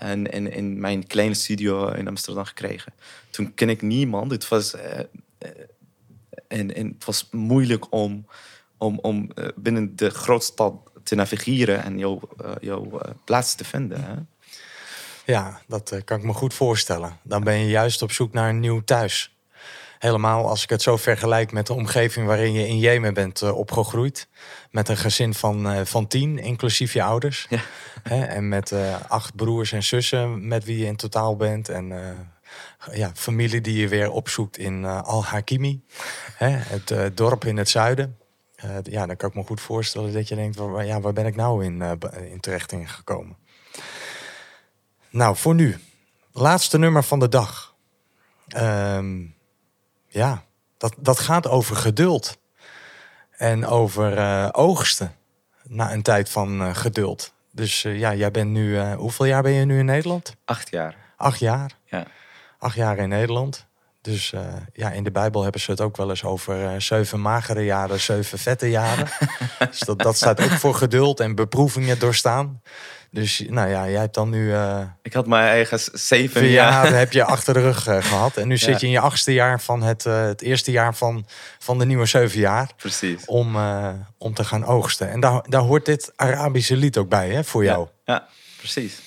[0.00, 2.92] En in, in mijn kleine studio in Amsterdam gekregen.
[3.30, 4.30] Toen ken ik niemand.
[4.30, 5.50] Het was, eh, eh,
[6.48, 8.26] en, en het was moeilijk om,
[8.78, 12.20] om, om eh, binnen de grootstad te navigeren en jouw,
[12.60, 14.28] jouw plaats te vinden.
[15.26, 17.18] Ja, dat kan ik me goed voorstellen.
[17.22, 19.39] Dan ben je juist op zoek naar een nieuw thuis.
[20.00, 23.56] Helemaal als ik het zo vergelijk met de omgeving waarin je in Jemen bent eh,
[23.56, 24.28] opgegroeid.
[24.70, 27.46] Met een gezin van, eh, van tien, inclusief je ouders.
[27.48, 27.60] Ja.
[28.02, 31.68] Hè, en met eh, acht broers en zussen met wie je in totaal bent.
[31.68, 31.92] En
[32.92, 35.82] ja, familie die je weer opzoekt in Al-Hakimi.
[36.36, 38.18] Het dorp in het zuiden.
[38.82, 41.36] Ja, dan kan ik me goed voorstellen dat je denkt, waar, ja, waar ben ik
[41.36, 41.82] nou in,
[42.30, 43.36] in terecht in gekomen?
[45.10, 45.78] Nou, voor nu.
[46.32, 47.74] Laatste nummer van de dag.
[48.48, 49.22] Ehm,
[50.10, 50.44] ja,
[50.76, 52.38] dat, dat gaat over geduld.
[53.30, 55.14] En over eh, oogsten.
[55.62, 57.32] Na een tijd van eh, geduld.
[57.52, 58.92] Dus eh, ja, jij bent nu...
[58.92, 60.36] hoeveel jaar ben je nu in Nederland?
[60.44, 60.96] Acht jaar.
[61.16, 61.72] Acht jaar.
[61.84, 62.06] Ja.
[62.58, 63.66] Acht jaar in Nederland.
[64.02, 67.20] Dus eh, ja, in de Bijbel hebben ze het ook wel eens over eh, zeven
[67.20, 69.08] magere jaren, zeven vette jaren.
[69.70, 72.62] dus dat, dat staat ook voor geduld en beproevingen doorstaan.
[73.10, 76.94] Dus nou ja, jij hebt dan nu eh Ik had mijn eigen zeven jaar.
[76.94, 78.36] heb je achter de rug eh, gehad.
[78.36, 78.60] En nu Ja.
[78.60, 81.26] zit je in je achtste jaar van het, het eerste jaar van,
[81.58, 82.70] van de nieuwe zeven jaar.
[82.76, 83.24] Precies.
[83.24, 83.56] Om,
[84.18, 85.10] om te gaan oogsten.
[85.10, 87.88] En daar, daar hoort dit Arabische lied ook bij, hè, voor jou.
[88.04, 88.26] Ja, ja,
[88.58, 89.00] precies.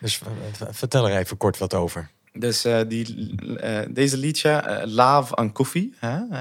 [0.00, 0.20] Dus
[0.70, 2.10] vertel er even kort wat over.
[2.32, 5.94] Dus eh, die, eh, deze liedje, eh, Love en Koffie,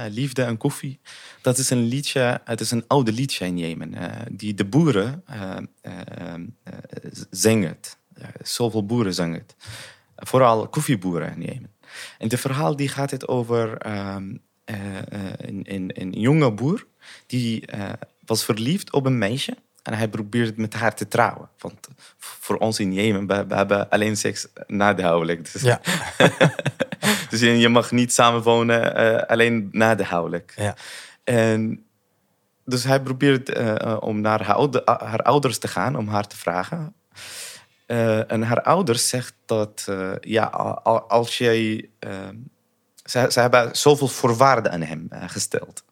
[0.10, 1.00] Liefde en Koffie,
[1.42, 3.94] dat is een liedje, het is een oude liedje in Jemen,
[4.32, 5.24] die de boeren
[7.30, 7.70] zingen.
[7.70, 7.98] het.
[8.42, 9.56] Zoveel boeren zingen het.
[10.16, 11.72] Vooral koffieboeren in Jemen.
[12.18, 14.36] En het verhaal die gaat het over ehm,
[14.68, 16.88] eh, eh, een, een, een jonge boer
[17.26, 17.64] die
[18.26, 19.58] was verliefd op een meisje.
[19.88, 21.50] En hij probeert met haar te trouwen.
[21.58, 25.52] Want voor ons in Jemen, we, we hebben alleen seks na de huwelijk.
[25.54, 25.82] Dus, Ja,
[27.30, 30.54] dus je, je mag niet samenwonen eh, alleen na de huwelijk.
[30.56, 30.76] ja.
[31.24, 31.86] En
[32.66, 36.28] dus hij probeert eh, eh, om naar haar, oude- haar ouders te gaan, om haar
[36.28, 36.94] te vragen.
[38.28, 39.88] En haar ouders zegt dat,
[40.22, 41.90] ja, al- al- als jij...
[43.04, 45.84] ze, ze hebben zoveel voorwaarden aan hem gesteld.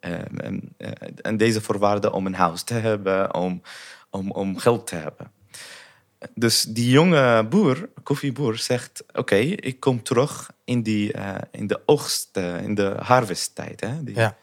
[0.00, 0.90] Eh, en, eh,
[1.22, 3.62] en deze voorwaarden om een huis te hebben, om,
[4.10, 5.30] om, om geld te hebben.
[6.34, 11.80] Dus die jonge boer, koffieboer, zegt: Oké, ik kom terug in, die, eh, in de
[11.86, 13.80] oogst, eh, in de harvesttijd.
[13.80, 14.04] Hè?
[14.04, 14.36] Die, ja.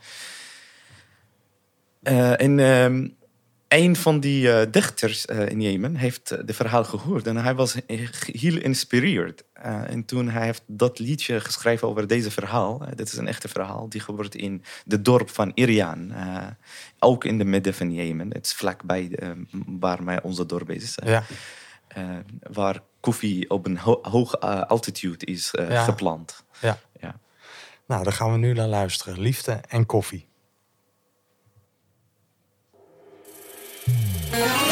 [2.04, 3.08] eh, en ehm,
[3.68, 7.28] een van die eh, dichters eh, in Jemen heeft eh, de verhaal gehoord.
[7.28, 9.44] En hij was eh, heel geïnspireerd.
[9.54, 12.82] Eh, en toen hij heeft dat liedje geschreven over deze verhaal.
[12.86, 13.90] eh, dit is een echte verhaal.
[13.90, 16.12] Die gebeurt in het dorp van Irian.
[16.12, 16.48] eh,
[17.00, 18.34] ook in de midden van Jemen.
[18.34, 19.30] Het is vlakbij eh,
[19.80, 20.98] waar onze dorp is.
[20.98, 21.24] eh, ja.
[21.88, 22.10] eh,
[22.52, 25.84] waar koffie op een ho hoge eh, altitude is eh, Ja.
[25.84, 26.44] geplant.
[26.62, 26.78] ja.
[27.00, 27.20] Ja.
[27.88, 29.20] Nou, daar gaan we nu naar luisteren.
[29.20, 30.27] Liefde en koffie.
[34.40, 34.67] Bye.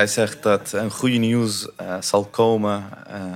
[0.00, 2.84] Hij zegt dat een goede nieuws eh, zal komen.
[3.06, 3.32] eh,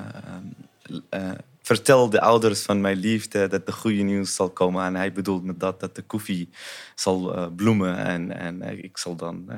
[1.09, 1.31] eh,
[1.63, 4.85] vertel de ouders van mijn liefde dat de goede nieuws zal komen.
[4.85, 6.49] En hij bedoelt met dat dat de koffie
[6.95, 7.97] zal bloemen.
[7.97, 9.51] En, en ik zal dan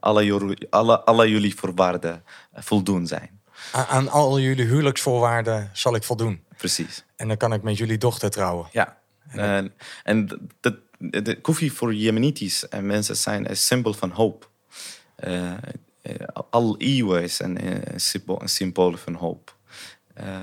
[0.00, 2.22] alle, jullie- alle, alle jullie voorwaarden
[2.54, 3.40] voldoen zijn.
[3.72, 6.44] Aan, aan al jullie huwelijksvoorwaarden zal ik voldoen.
[6.56, 7.04] Precies.
[7.16, 8.68] En dan kan ik met jullie dochter trouwen.
[8.72, 8.98] Ja.
[9.28, 9.72] En,
[10.02, 14.50] en dat, de koffie voor Jemenitis en mensen zijn een symbool van hoop.
[16.50, 17.94] Al eeuwen eh,
[18.26, 19.56] een symbool van hoop.
[20.14, 20.40] Eh,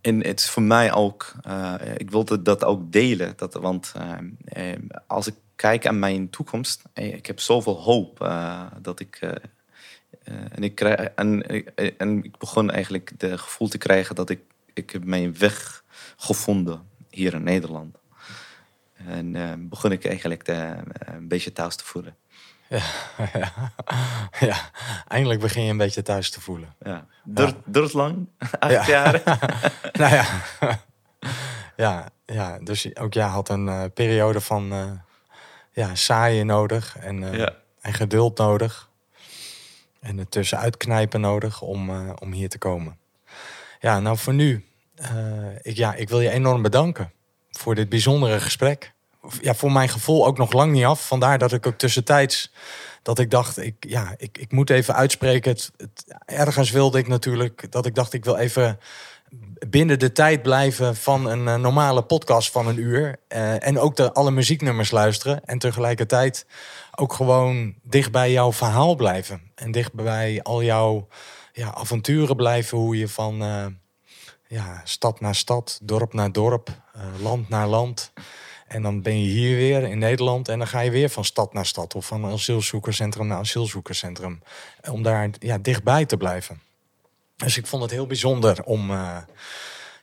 [0.00, 3.32] en het is voor mij ook, eh, ik wilde dat ook delen.
[3.36, 8.20] Dat, want eh, eh, als ik kijk aan mijn toekomst, eh, ik heb zoveel hoop
[8.22, 9.16] eh, dat ik.
[9.20, 9.30] eh,
[10.24, 14.30] eh, en, ik krijg, en, eh, en ik begon eigenlijk het gevoel te krijgen dat
[14.30, 14.40] ik,
[14.74, 15.84] ik heb mijn weg
[16.16, 17.96] gevonden hier in Nederland.
[18.94, 22.16] En eh, begon ik eigenlijk eh, een beetje thuis te voelen.
[24.40, 24.56] ja,
[25.08, 26.74] eindelijk begin je een beetje thuis te voelen.
[26.84, 27.06] Ja.
[27.64, 28.86] Duurt lang, acht Ja.
[28.86, 29.22] jaar.
[30.00, 30.26] nou ja.
[31.76, 34.90] ja, ja, dus ook jij had een eh, periode van eh
[35.72, 37.52] ja, saaien nodig en, eh, Ja.
[37.80, 38.88] en geduld nodig.
[40.00, 42.98] En er tussenuit knijpen nodig om, om hier te komen.
[43.80, 44.64] Ja, nou voor nu,
[45.62, 47.12] ik, ja, ik wil je enorm bedanken
[47.50, 48.92] voor dit bijzondere gesprek.
[49.40, 51.06] Ja, voor mijn gevoel ook nog lang niet af.
[51.06, 52.52] Vandaar dat ik ook tussentijds
[53.02, 55.50] dat ik dacht, ik, ja, ik, ik moet even uitspreken.
[55.50, 58.78] Het, het- ergens wilde ik natuurlijk dat ik dacht, ik wil even
[59.68, 63.16] binnen de tijd blijven van een eh, normale podcast van een uur.
[63.28, 65.44] Eh, en ook de, alle muzieknummers luisteren.
[65.44, 66.46] En tegelijkertijd
[66.94, 69.42] ook gewoon dicht bij jouw verhaal blijven.
[69.54, 71.08] En dicht bij al jouw
[71.52, 72.78] ja, avonturen blijven.
[72.78, 73.66] Hoe je van eh,
[74.46, 76.68] ja, stad naar stad, dorp naar dorp,
[77.20, 78.12] land naar land.
[78.68, 81.52] En dan ben je hier weer in Nederland en dan ga je weer van stad
[81.52, 84.42] naar stad of van asielzoekerscentrum naar asielzoekerscentrum.
[84.90, 86.60] Om daar ja, dichtbij te blijven.
[87.36, 89.16] Dus ik vond het heel bijzonder om, eh,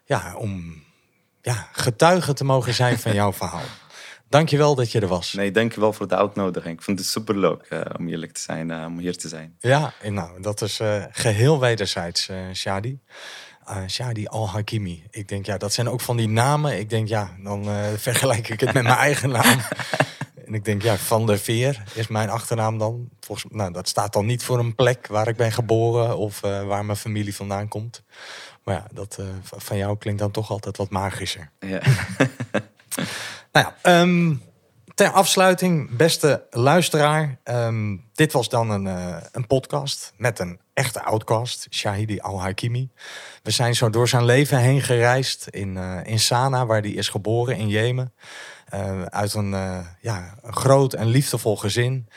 [0.05, 0.84] ja, om
[1.41, 3.68] ja, getuige te mogen zijn van jouw verhaal.
[4.30, 5.34] Dankjewel dat je er was.
[5.34, 6.78] Nee, dankjewel voor de uitnodiging.
[6.78, 9.55] Ik vond het superleuk eh, om eerlijk te zijn, eh, om hier te zijn.
[9.59, 12.99] Ja, nou, dat is eh, geheel wederzijds, eh Shadi.
[13.66, 15.03] Eh, Shadi Al-Hakimi.
[15.09, 16.80] Ik denk, ja, dat zijn ook van die namen.
[16.80, 19.59] Ik denk, ja, dan eh, vergelijk ik het met mijn eigen naam.
[20.45, 23.09] En ik denk, ja, Van der Veer is mijn achternaam dan.
[23.20, 26.63] Volgens, nou, dat staat dan niet voor een plek waar ik ben geboren of eh,
[26.63, 28.03] waar mijn familie vandaan komt.
[28.63, 31.49] Maar ja, dat van jou klinkt dan toch altijd wat magischer.
[31.59, 31.82] Ja.
[33.51, 34.36] Nou ja, ehm,
[34.96, 37.39] ter afsluiting, beste luisteraar.
[37.43, 42.89] ehm, dit was dan een, eh, een podcast met een echte outcast, Shahidi Al-Hakimi.
[43.43, 47.10] We zijn zo door zijn leven heen gereisd in, eh, in Sanaa, waar hij is
[47.10, 48.14] geboren, in Jemen.
[48.66, 49.52] Eh, uit een,
[50.02, 52.08] ja, groot en liefdevol gezin.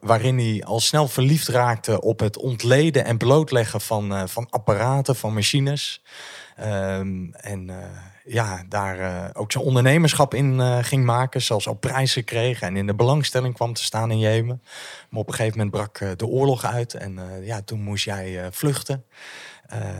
[0.00, 5.34] waarin hij al snel verliefd raakte op het ontleden en blootleggen van, van apparaten, van
[5.34, 6.02] machines.
[6.56, 7.70] Ehm, en
[8.24, 11.42] ja, daar eh, ook zijn ondernemerschap in eh, ging maken.
[11.42, 14.62] Zelfs al prijzen kreeg en in de belangstelling kwam te staan in Jemen.
[15.10, 16.94] Maar op een gegeven moment brak eh, de oorlog uit.
[16.94, 19.04] En ja, toen moest jij vluchten.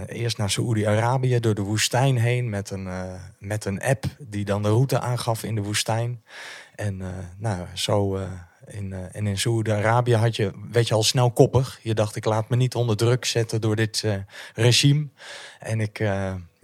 [0.06, 2.88] Eerst naar Saoedi-Arabië door de woestijn heen met een,
[3.38, 6.22] met een app die dan de route aangaf in de woestijn.
[6.74, 7.02] En
[7.38, 8.18] nou, zo
[8.66, 11.78] in, eh, en in Saoedi-Arabië had je, werd je al snel koppig.
[11.82, 14.04] Je dacht, ik laat me niet onder druk zetten door dit
[14.54, 15.08] regime.
[15.58, 15.98] En ik,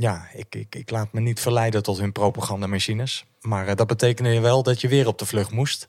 [0.00, 3.24] ja, ik, ik, ik laat me niet verleiden tot hun propagandamachines.
[3.40, 5.88] Maar eh, dat betekende wel dat je weer op de vlucht moest.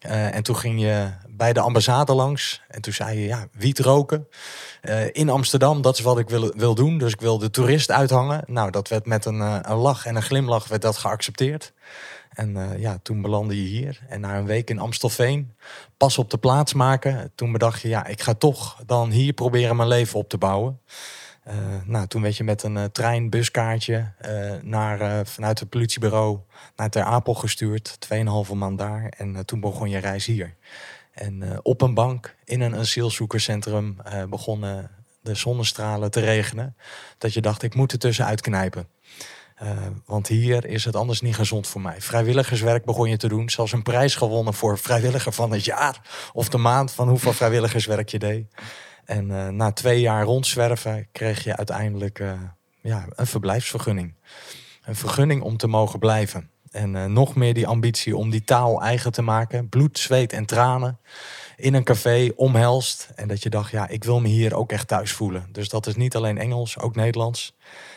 [0.00, 2.62] Eh, en toen ging je bij de ambassade langs.
[2.68, 4.28] En toen zei je, ja, wiet roken.
[4.80, 6.98] Eh, in Amsterdam, dat is wat ik wil, wil doen.
[6.98, 8.44] Dus ik wil de toerist uithangen.
[8.46, 9.40] Nou, dat werd met een,
[9.70, 11.72] een lach en een glimlach werd dat geaccepteerd.
[12.30, 14.00] En ja, toen belandde je hier.
[14.08, 15.54] En na een week in Amstelveen,
[15.96, 17.32] pas op de plaats maken.
[17.34, 20.80] Toen bedacht je, ja, ik ga toch dan hier proberen mijn leven op te bouwen.
[21.46, 26.38] Eh, nou, toen werd je met een eh, trein, buskaartje eh, naar, vanuit het politiebureau
[26.76, 27.96] naar Ter Apel gestuurd.
[28.00, 29.12] Tweeënhalve maand daar.
[29.16, 30.54] En toen begon je reis hier.
[31.12, 33.96] En op een bank in een asielzoekerscentrum
[34.28, 34.90] begonnen
[35.20, 36.76] de zonnestralen te regenen.
[37.18, 38.88] Dat je dacht, ik moet er tussenuit knijpen.
[40.04, 42.00] Want hier is het anders niet gezond voor mij.
[42.00, 43.50] Vrijwilligerswerk begon je te doen.
[43.50, 46.00] Zelfs een prijs gewonnen voor vrijwilliger van het jaar.
[46.32, 48.46] Of de maand van hoeveel vrijwilligerswerk je deed.
[49.06, 52.32] En eh, na twee jaar rondzwerven kreeg je uiteindelijk eh,
[52.80, 54.14] ja, een verblijfsvergunning.
[54.84, 56.50] Een vergunning om te mogen blijven.
[56.70, 59.68] En eh, nog meer die ambitie om die taal eigen te maken.
[59.68, 60.98] Bloed, zweet en tranen.
[61.56, 63.08] In een café, omhelst.
[63.14, 65.48] En dat je dacht, ja, ik wil me hier ook echt thuis voelen.
[65.52, 67.56] Dus dat is niet alleen Engels, ook Nederlands.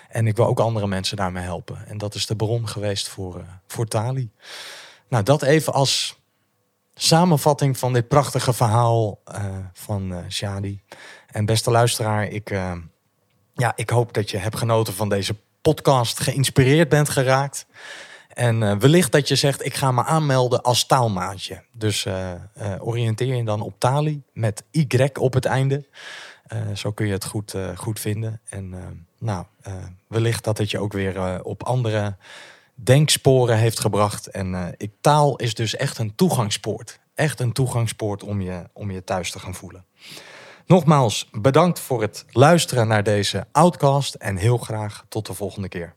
[0.09, 1.87] En ik wil ook andere mensen daarmee helpen.
[1.87, 4.31] En dat is de bron geweest voor, voor Tali.
[5.07, 6.18] Nou, dat even als
[7.01, 9.43] samenvatting van dit prachtige verhaal eh,
[9.73, 10.81] van eh Shadi.
[11.27, 12.73] En beste luisteraar, ik, eh,
[13.53, 17.65] ja, ik hoop dat je hebt genoten van deze podcast, geïnspireerd bent geraakt.
[18.33, 21.63] En wellicht dat je zegt, ik ga me aanmelden als taalmaatje.
[21.71, 22.05] Dus
[22.79, 25.85] oriënteer je dan op Tali met Y op het einde.
[26.73, 28.41] zo kun je het goed, goed vinden.
[28.49, 28.75] En
[29.19, 29.45] nou,
[30.07, 32.15] wellicht dat het je ook weer op andere
[32.83, 34.27] denksporen heeft gebracht.
[34.27, 36.99] En ik, taal is dus echt een toegangspoort.
[37.13, 39.85] Echt een toegangspoort om je, om je thuis te gaan voelen.
[40.65, 45.95] Nogmaals bedankt voor het luisteren naar deze outcast en heel graag tot de volgende keer.